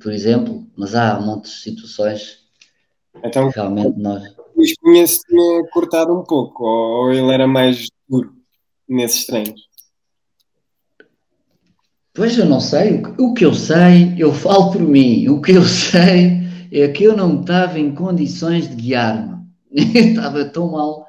[0.00, 2.38] por exemplo, mas há montes de situações
[3.24, 4.22] então, realmente nós...
[4.38, 8.38] O Luís Cunha se tinha cortado um pouco, ou ele era mais duro?
[8.88, 9.68] nesses treinos?
[12.14, 13.02] Pois eu não sei.
[13.18, 15.28] O que eu sei, eu falo por mim.
[15.28, 16.38] O que eu sei
[16.72, 19.37] é que eu não estava em condições de guiar-me.
[19.94, 21.06] estava tão mal.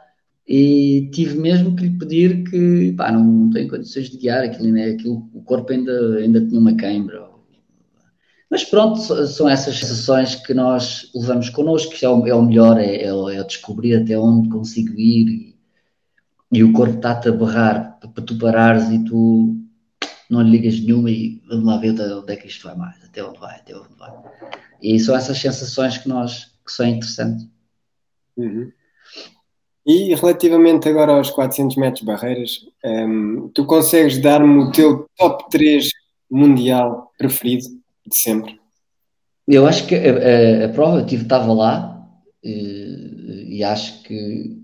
[0.48, 4.72] E tive mesmo que lhe pedir que, pá, não, não tenho condições de guiar aquilo,
[4.72, 4.86] né?
[4.92, 7.30] aquilo o corpo ainda, ainda tinha uma queimbra.
[8.50, 12.80] Mas pronto, são essas sensações que nós levamos connosco, que é o, é o melhor,
[12.80, 15.56] é, é, é descobrir até onde consigo ir
[16.52, 19.56] e o corpo está-te a berrar para tu parares e tu
[20.30, 23.24] não lhe ligas nenhuma e vamos lá ver onde é que isto vai mais, até
[23.24, 24.12] onde vai, até onde vai.
[24.82, 27.48] E são essas sensações que nós que são interessantes.
[28.40, 28.72] Uhum.
[29.86, 35.90] E relativamente agora aos 400 metros barreiras, um, tu consegues dar-me o teu top 3
[36.30, 37.66] mundial preferido
[38.06, 38.60] de sempre?
[39.48, 42.08] Eu acho que a, a, a prova, eu tive, estava lá
[42.44, 44.62] e, e acho que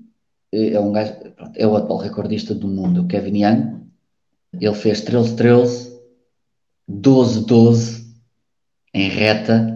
[0.53, 3.85] é um gajo, pronto, é o atual recordista do mundo, o Kevin Young.
[4.53, 5.91] Ele fez 13-13,
[6.89, 8.05] 12-12
[8.93, 9.74] em reta.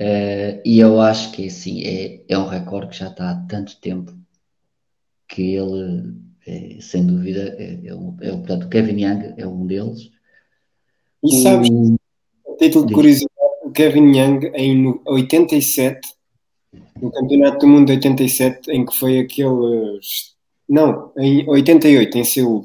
[0.00, 3.80] Uh, e eu acho que assim, é, é um recorde que já está há tanto
[3.80, 4.12] tempo
[5.28, 6.14] que ele,
[6.46, 10.10] é, sem dúvida, é, é, um, é, portanto, o Kevin Young é um deles.
[11.22, 16.14] E sabes, o, título de curiosidade, o Kevin Young em 87
[17.00, 20.00] no Campeonato do Mundo de 87, em que foi aquele.
[20.68, 22.64] Não, em 88, em Seul,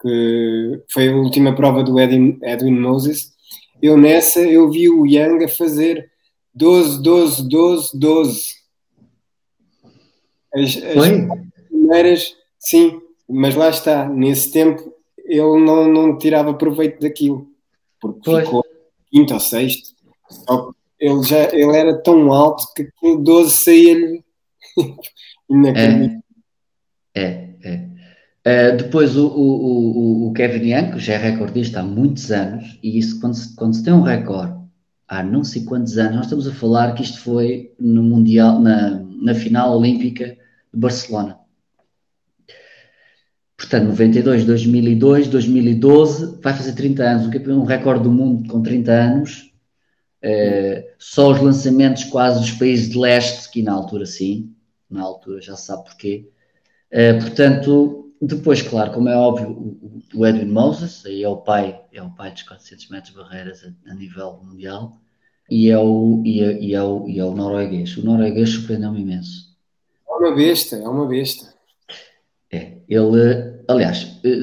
[0.00, 3.34] que foi a última prova do Edwin, Edwin Moses.
[3.82, 6.10] Eu nessa, eu vi o Young a fazer
[6.56, 8.54] 12, 12, 12, 12.
[10.54, 12.98] As, as primeiras, sim,
[13.28, 17.46] mas lá está, nesse tempo ele não, não tirava proveito daquilo,
[18.00, 18.44] porque pois.
[18.44, 18.64] ficou
[19.10, 19.94] quinto ou sexto.
[20.30, 24.24] Só ele já ele era tão alto que com 12 saía-lhe
[25.50, 26.22] inacreditável.
[27.14, 27.90] É, é.
[28.44, 28.72] é.
[28.72, 32.98] Uh, depois o, o, o, Kevin Young, que já é recordista há muitos anos, e
[32.98, 34.65] isso quando se, quando se tem um recorde
[35.08, 39.00] há não sei quantos anos, nós estamos a falar que isto foi no Mundial, na,
[39.22, 41.38] na final olímpica de Barcelona.
[43.56, 49.46] Portanto, 92, 2002, 2012, vai fazer 30 anos, um recorde do mundo com 30 anos,
[50.26, 54.52] Uh, só os lançamentos quase dos países de leste, que na altura sim,
[54.90, 56.28] na altura já se sabe porquê.
[56.90, 59.78] Uh, portanto, depois, claro, como é óbvio,
[60.14, 63.64] o, Edwin Moses, aí é o pai, é o pai dos 400 metros de barreiras
[63.64, 64.98] a, a nível mundial,
[65.50, 67.96] e é, o, e, é, e, é o, e é o norueguês.
[67.96, 69.54] O norueguês surpreendeu-me imenso.
[70.08, 71.54] É uma besta, é uma besta.
[72.50, 74.42] É, ele, aliás, eh,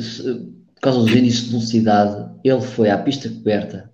[0.75, 3.91] por causa dos índices de velocidade, ele foi à pista coberta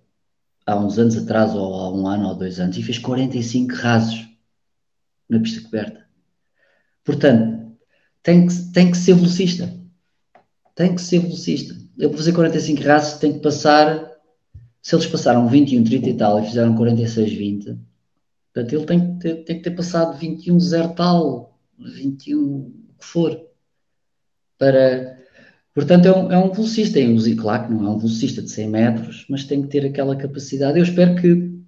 [0.65, 4.27] há uns anos atrás, ou há um ano ou dois anos, e fez 45 rasos
[5.27, 6.05] na pista coberta.
[7.03, 7.59] Portanto,
[8.30, 9.73] tem que, tem que ser velocista.
[10.75, 11.75] Tem que ser velocista.
[11.97, 14.07] Eu, para fazer 45 rasos, tenho que passar.
[14.84, 17.77] Se eles passaram 21, 30 e tal e fizeram 46, 20,
[18.53, 23.05] Portanto, ele tem que ter, tem que ter passado 21 zero tal, 21 o que
[23.05, 23.39] for,
[24.57, 25.17] para...
[25.73, 28.69] Portanto, é um, é um velocista, é claro que não é um velocista de 100
[28.69, 30.77] metros, mas tem que ter aquela capacidade.
[30.77, 31.59] Eu espero que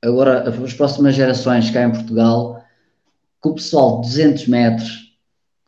[0.00, 2.64] agora as próximas gerações cá em Portugal,
[3.42, 5.11] que o pessoal de 200 metros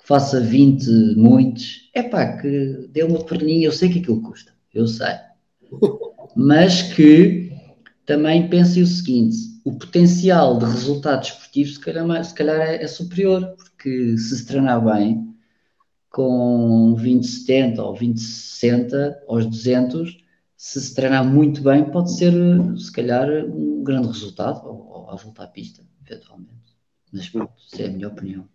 [0.05, 0.87] faça 20
[1.17, 5.15] muitos, é pá, que dê uma perninha, eu sei que aquilo custa, eu sei,
[6.37, 7.51] mas que
[8.05, 12.87] também pensem o seguinte: o potencial de resultado esportivo, se calhar, se calhar é, é,
[12.87, 15.35] superior, porque se se treinar bem,
[16.11, 20.19] com 20-70 ou 20-60 aos 200,
[20.55, 22.33] se se treinar muito bem, pode ser,
[22.77, 26.53] se calhar, um grande resultado, ou, ou a voltar à pista, eventualmente.
[27.11, 28.54] Mas pronto, isso é a minha opinião.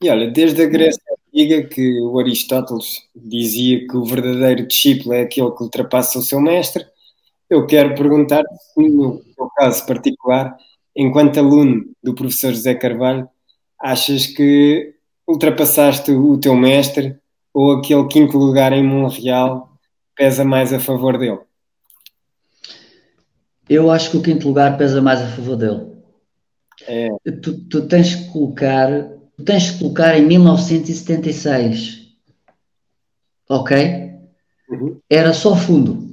[0.00, 5.22] E olha, desde a Grécia Antiga que o Aristóteles dizia que o verdadeiro discípulo é
[5.22, 6.86] aquele que ultrapassa o seu mestre,
[7.48, 8.42] eu quero perguntar,
[8.76, 10.56] no teu caso particular,
[10.94, 13.28] enquanto aluno do professor José Carvalho,
[13.80, 14.94] achas que
[15.26, 17.16] ultrapassaste o teu mestre
[17.52, 19.70] ou aquele quinto lugar em Montreal
[20.14, 21.38] pesa mais a favor dele?
[23.68, 25.96] Eu acho que o quinto lugar pesa mais a favor dele.
[26.86, 27.08] É.
[27.42, 28.88] Tu, tu, tens que colocar,
[29.44, 32.08] tens que colocar em 1976,
[33.48, 34.12] ok?
[34.68, 35.00] Uhum.
[35.08, 36.06] Era só fundo.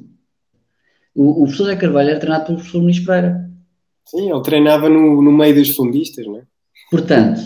[1.15, 3.49] O, o professor Zé Carvalho era treinado pelo professor Luís Pereira.
[4.05, 6.43] Sim, ele treinava no, no meio dos fundistas, não é?
[6.91, 7.41] Portanto,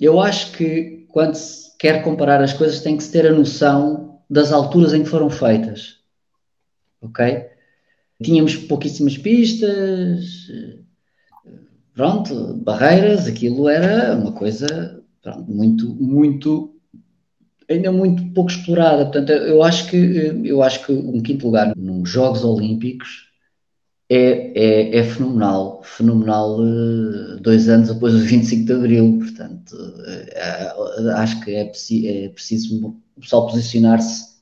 [0.00, 4.20] eu acho que quando se quer comparar as coisas tem que se ter a noção
[4.28, 6.00] das alturas em que foram feitas.
[7.00, 7.46] Ok?
[8.22, 10.24] Tínhamos pouquíssimas pistas,
[11.94, 16.74] pronto, barreiras, aquilo era uma coisa pronto, muito, muito
[17.68, 19.04] ainda muito pouco explorada.
[19.04, 19.96] Portanto, eu acho que,
[20.44, 23.30] eu acho que um quinto lugar nos Jogos Olímpicos
[24.08, 25.82] é, é, é fenomenal.
[25.82, 29.18] Fenomenal eh, dois anos depois do 25 de Abril.
[29.18, 34.34] Portanto, eh, acho que é, é preciso pessoal posicionar-se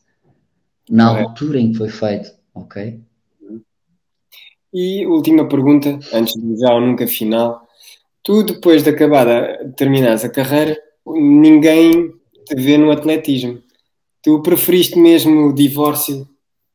[0.90, 1.22] na é.
[1.22, 2.32] altura em que foi feito.
[2.54, 3.00] Ok?
[4.74, 7.61] E última pergunta, antes de já ou nunca final.
[8.22, 12.12] Tu, depois de acabar, de terminares a carreira, ninguém
[12.46, 13.60] te vê no atletismo.
[14.22, 16.28] Tu preferiste mesmo o divórcio,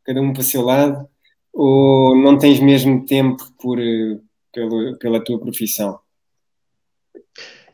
[0.03, 1.07] cada um para o seu lado,
[1.53, 4.19] ou não tens mesmo tempo por, eh,
[4.51, 5.99] pelo, pela tua profissão?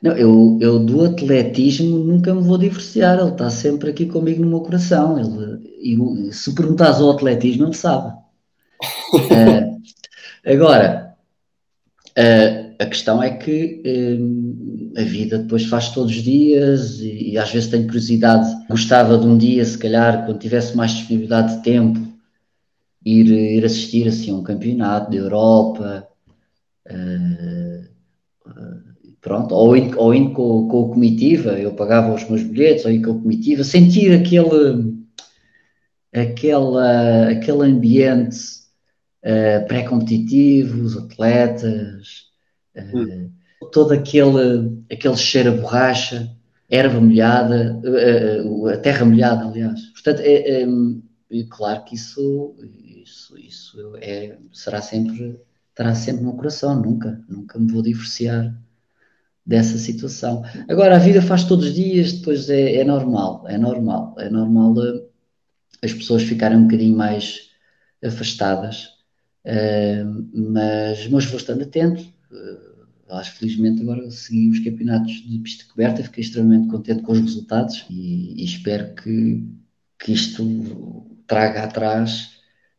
[0.01, 4.49] Não, eu, eu do atletismo nunca me vou divorciar, ele está sempre aqui comigo no
[4.49, 5.17] meu coração.
[5.17, 8.13] Ele, e, se perguntares ao atletismo, ele sabe.
[9.13, 9.81] uh,
[10.45, 11.15] agora,
[12.17, 13.81] uh, a questão é que
[14.19, 18.49] hum, a vida depois faz todos os dias e, e, às vezes tenho curiosidade.
[18.69, 21.99] Gostava de um dia, se calhar, quando tivesse mais disponibilidade de tempo,
[23.05, 26.07] ir, ir assistir assim, a um campeonato da Europa.
[26.85, 27.87] Uh,
[29.21, 32.91] pronto, ou indo, ou indo com, com a comitiva, eu pagava os meus bilhetes, ou
[32.91, 34.93] indo com a comitiva, sentir aquele,
[36.13, 38.37] aquela, aquele ambiente
[39.23, 42.22] uh, pré-competitivo, os atletas,
[42.75, 43.29] Hum.
[43.71, 46.35] todo aquele, aquele cheiro a borracha,
[46.69, 49.79] erva molhada, uh, a terra molhada, aliás.
[49.91, 50.65] Portanto, é, é,
[51.49, 52.55] claro que isso,
[53.03, 58.55] isso, isso é, será sempre, estará sempre no coração, nunca, nunca me vou divorciar
[59.45, 60.43] dessa situação.
[60.67, 64.73] Agora, a vida faz todos os dias, depois é, é normal, é normal, é normal
[64.73, 65.07] uh,
[65.81, 67.49] as pessoas ficarem um bocadinho mais
[68.03, 68.93] afastadas,
[70.33, 72.12] mas, mas vou estando atento,
[73.09, 77.19] acho que felizmente agora segui os campeonatos de pista coberta, fiquei extremamente contente com os
[77.19, 79.43] resultados e, e espero que,
[79.99, 80.43] que isto
[81.27, 82.31] traga atrás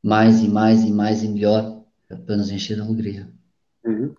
[0.03, 1.83] mais e mais e mais e melhor
[2.27, 3.29] para nos encher de alegria.
[3.85, 4.15] Uhum.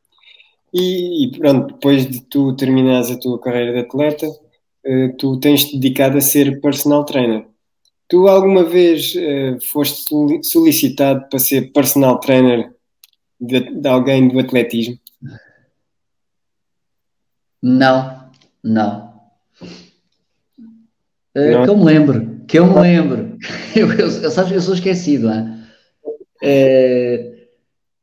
[0.74, 5.78] E, e, pronto, depois de tu terminares a tua carreira de atleta, uh, tu tens-te
[5.78, 7.46] dedicado a ser personal trainer.
[8.08, 10.04] Tu alguma vez uh, foste
[10.44, 12.74] solicitado para ser personal trainer
[13.40, 15.00] de, de alguém do atletismo?
[17.68, 18.30] Não,
[18.64, 19.12] não.
[21.36, 23.40] Uh, que eu me lembro, que eu me lembro.
[23.76, 25.64] eu, eu, eu, sabes, eu sou esquecido, hein?
[26.44, 27.36] Uh,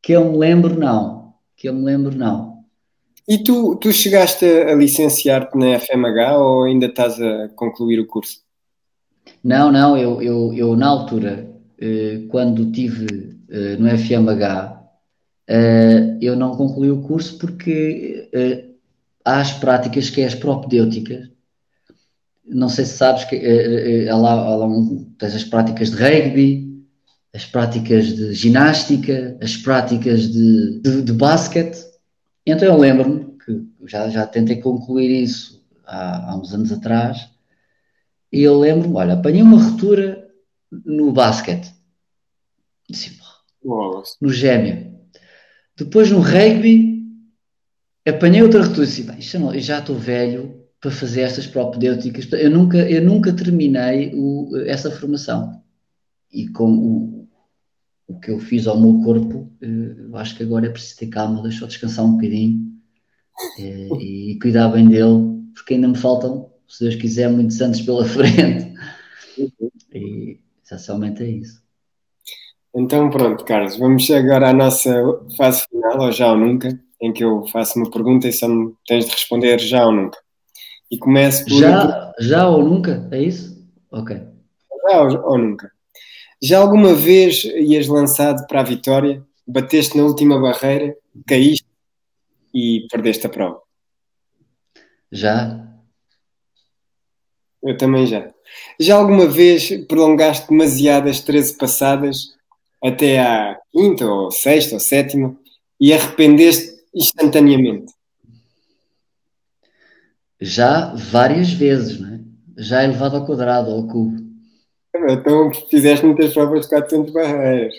[0.02, 1.34] que eu me lembro, não.
[1.56, 2.64] Que eu me lembro, não.
[3.28, 8.40] E tu, tu chegaste a, licenciar-te na FMH ou ainda estás a concluir o curso?
[9.44, 11.48] Não, não, eu, eu, eu na altura,
[11.80, 13.06] uh, quando tive
[13.48, 14.82] uh, no FMH,
[15.48, 18.28] uh, eu não concluí o curso porque
[19.24, 21.30] as práticas que é as propedêuticas.
[22.44, 26.84] Não sei se sabes que é, lá, há lá um, tens as práticas de rugby,
[27.34, 31.78] as práticas de ginástica, as práticas de, de, de basquete,
[32.44, 37.30] Então eu lembro-me que já, já tentei concluir isso há, há uns anos atrás,
[38.30, 40.28] e eu lembro-me, olha, apanhei uma ruptura
[40.70, 41.72] no basquete.
[44.20, 44.98] No gêmeo.
[45.76, 46.91] Depois no rugby,
[48.06, 52.30] apanhei outra ruptura e disse, bem, já estou velho para fazer estas propedêuticas.
[52.32, 55.62] Eu nunca, eu nunca terminei o, essa formação.
[56.32, 57.28] E com o,
[58.08, 61.06] o que eu fiz ao meu corpo, eh, eu acho que agora é preciso ter
[61.06, 62.72] calma, deixa-o descansar um bocadinho
[63.60, 68.04] eh, e cuidar bem dele, porque ainda me faltam, se Deus quiser, muitos anos pela
[68.06, 68.74] frente.
[69.94, 71.62] E essencialmente é isso.
[72.74, 74.90] Então pronto, Carlos, vamos agora à nossa
[75.36, 76.68] fase final, ou já ou nunca,
[77.02, 80.18] em que eu faço uma pergunta e só me tens de responder já ou nunca.
[80.88, 81.58] E começo por.
[81.58, 83.08] Já, já ou nunca?
[83.10, 83.60] É isso?
[83.90, 84.16] Ok.
[84.88, 85.72] Já ou, ou nunca.
[86.40, 90.96] Já alguma vez ias lançado para a vitória, bateste na última barreira,
[91.26, 91.66] caíste
[92.54, 93.60] e perdeste a prova?
[95.10, 95.68] Já.
[97.62, 98.32] Eu também já.
[98.78, 102.34] Já alguma vez prolongaste demasiado as 13 passadas
[102.82, 105.36] até à quinta ou sexta ou sétima
[105.80, 107.92] e arrependeste instantaneamente?
[110.40, 112.20] Já várias vezes, não é?
[112.58, 114.16] Já elevado ao quadrado ou ao cubo.
[114.94, 117.74] Então fizeste muitas provas de 400 barreiras.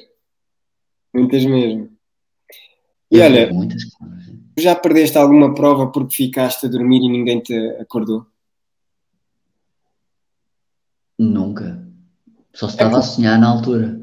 [1.14, 1.92] Muitas mesmo.
[3.12, 3.84] E Eu olha, muitas.
[4.58, 8.26] já perdeste alguma prova porque ficaste a dormir e ninguém te acordou?
[11.20, 11.86] Nunca.
[12.54, 14.00] Só se estava é a sonhar na altura.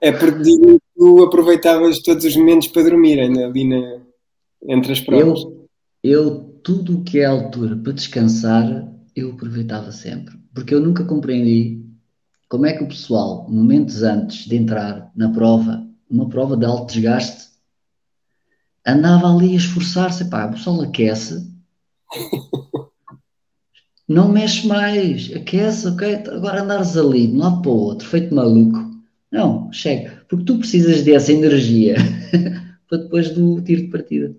[0.00, 4.00] É porque tu aproveitavas todos os momentos para dormir, ainda ali na,
[4.66, 5.40] entre as provas.
[5.40, 5.68] Eu,
[6.02, 10.38] eu tudo o que é altura para descansar, eu aproveitava sempre.
[10.54, 11.82] Porque eu nunca compreendi
[12.48, 16.92] como é que o pessoal, momentos antes de entrar na prova, uma prova de alto
[16.92, 17.50] desgaste,
[18.86, 20.28] andava ali a esforçar-se.
[20.28, 21.50] Pá, o pessoal aquece,
[24.06, 26.14] não mexe mais, aquece, ok?
[26.30, 28.92] Agora andares ali de um lado para o outro, feito maluco.
[29.30, 30.22] Não, chega.
[30.28, 31.96] Porque tu precisas dessa energia
[32.86, 34.36] para depois do tiro de partida.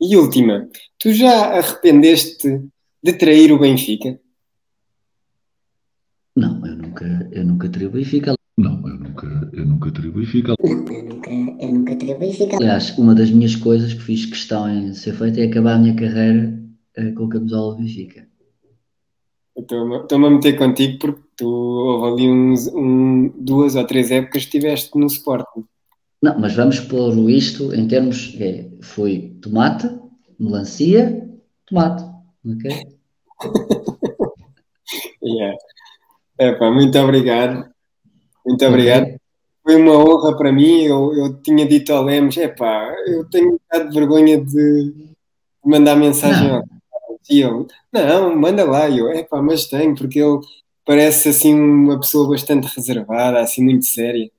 [0.00, 0.66] E última,
[0.98, 2.62] tu já arrependeste
[3.02, 4.18] de trair o Benfica?
[6.34, 8.34] Não, eu nunca, eu nunca traí o Benfica.
[8.56, 10.54] Não, eu nunca, eu nunca traí o Benfica.
[10.62, 12.56] Não, eu nunca, eu nunca traí o Benfica.
[12.56, 15.94] Aliás, uma das minhas coisas que fiz questão em ser feita é acabar a minha
[15.94, 16.58] carreira
[16.96, 18.26] uh, com a camisola do Benfica.
[19.54, 24.56] Estou-me a meter contigo porque tu houve ali uns, um, duas ou três épocas que
[24.56, 25.66] estiveste no Sporting.
[26.22, 28.36] Não, mas vamos pôr isto em termos.
[28.38, 29.88] É, foi tomate,
[30.38, 31.28] melancia,
[31.66, 32.04] tomate.
[32.46, 32.70] Ok?
[35.22, 35.56] yeah.
[36.38, 37.70] Epá, muito obrigado.
[38.46, 39.02] Muito obrigado.
[39.02, 39.16] Okay.
[39.62, 40.82] Foi uma honra para mim.
[40.82, 44.94] Eu, eu tinha dito ao Lemos: epá, eu tenho um bocado de vergonha de
[45.64, 46.56] mandar mensagem não.
[46.56, 46.64] ao
[47.28, 48.88] e eu, não, manda lá.
[48.88, 50.40] E eu, epá, mas tenho, porque ele
[50.84, 54.30] parece assim uma pessoa bastante reservada, assim muito séria.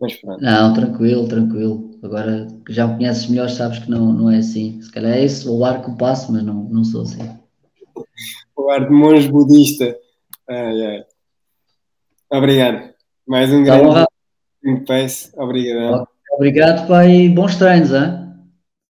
[0.00, 0.42] Mas pronto.
[0.42, 1.90] Não, tranquilo, tranquilo.
[2.02, 4.80] Agora que já me conheces melhor, sabes que não, não é assim.
[4.80, 7.28] Se calhar é isso o ar que eu passo, mas não, não sou assim.
[8.56, 9.94] O ar de monge budista.
[10.48, 11.04] Ai, ai.
[12.32, 12.90] Obrigado.
[13.26, 15.30] Mais um tá grande peço.
[15.36, 16.06] Obrigado.
[16.32, 17.28] Obrigado, pai.
[17.28, 18.29] Bons treinos, hein?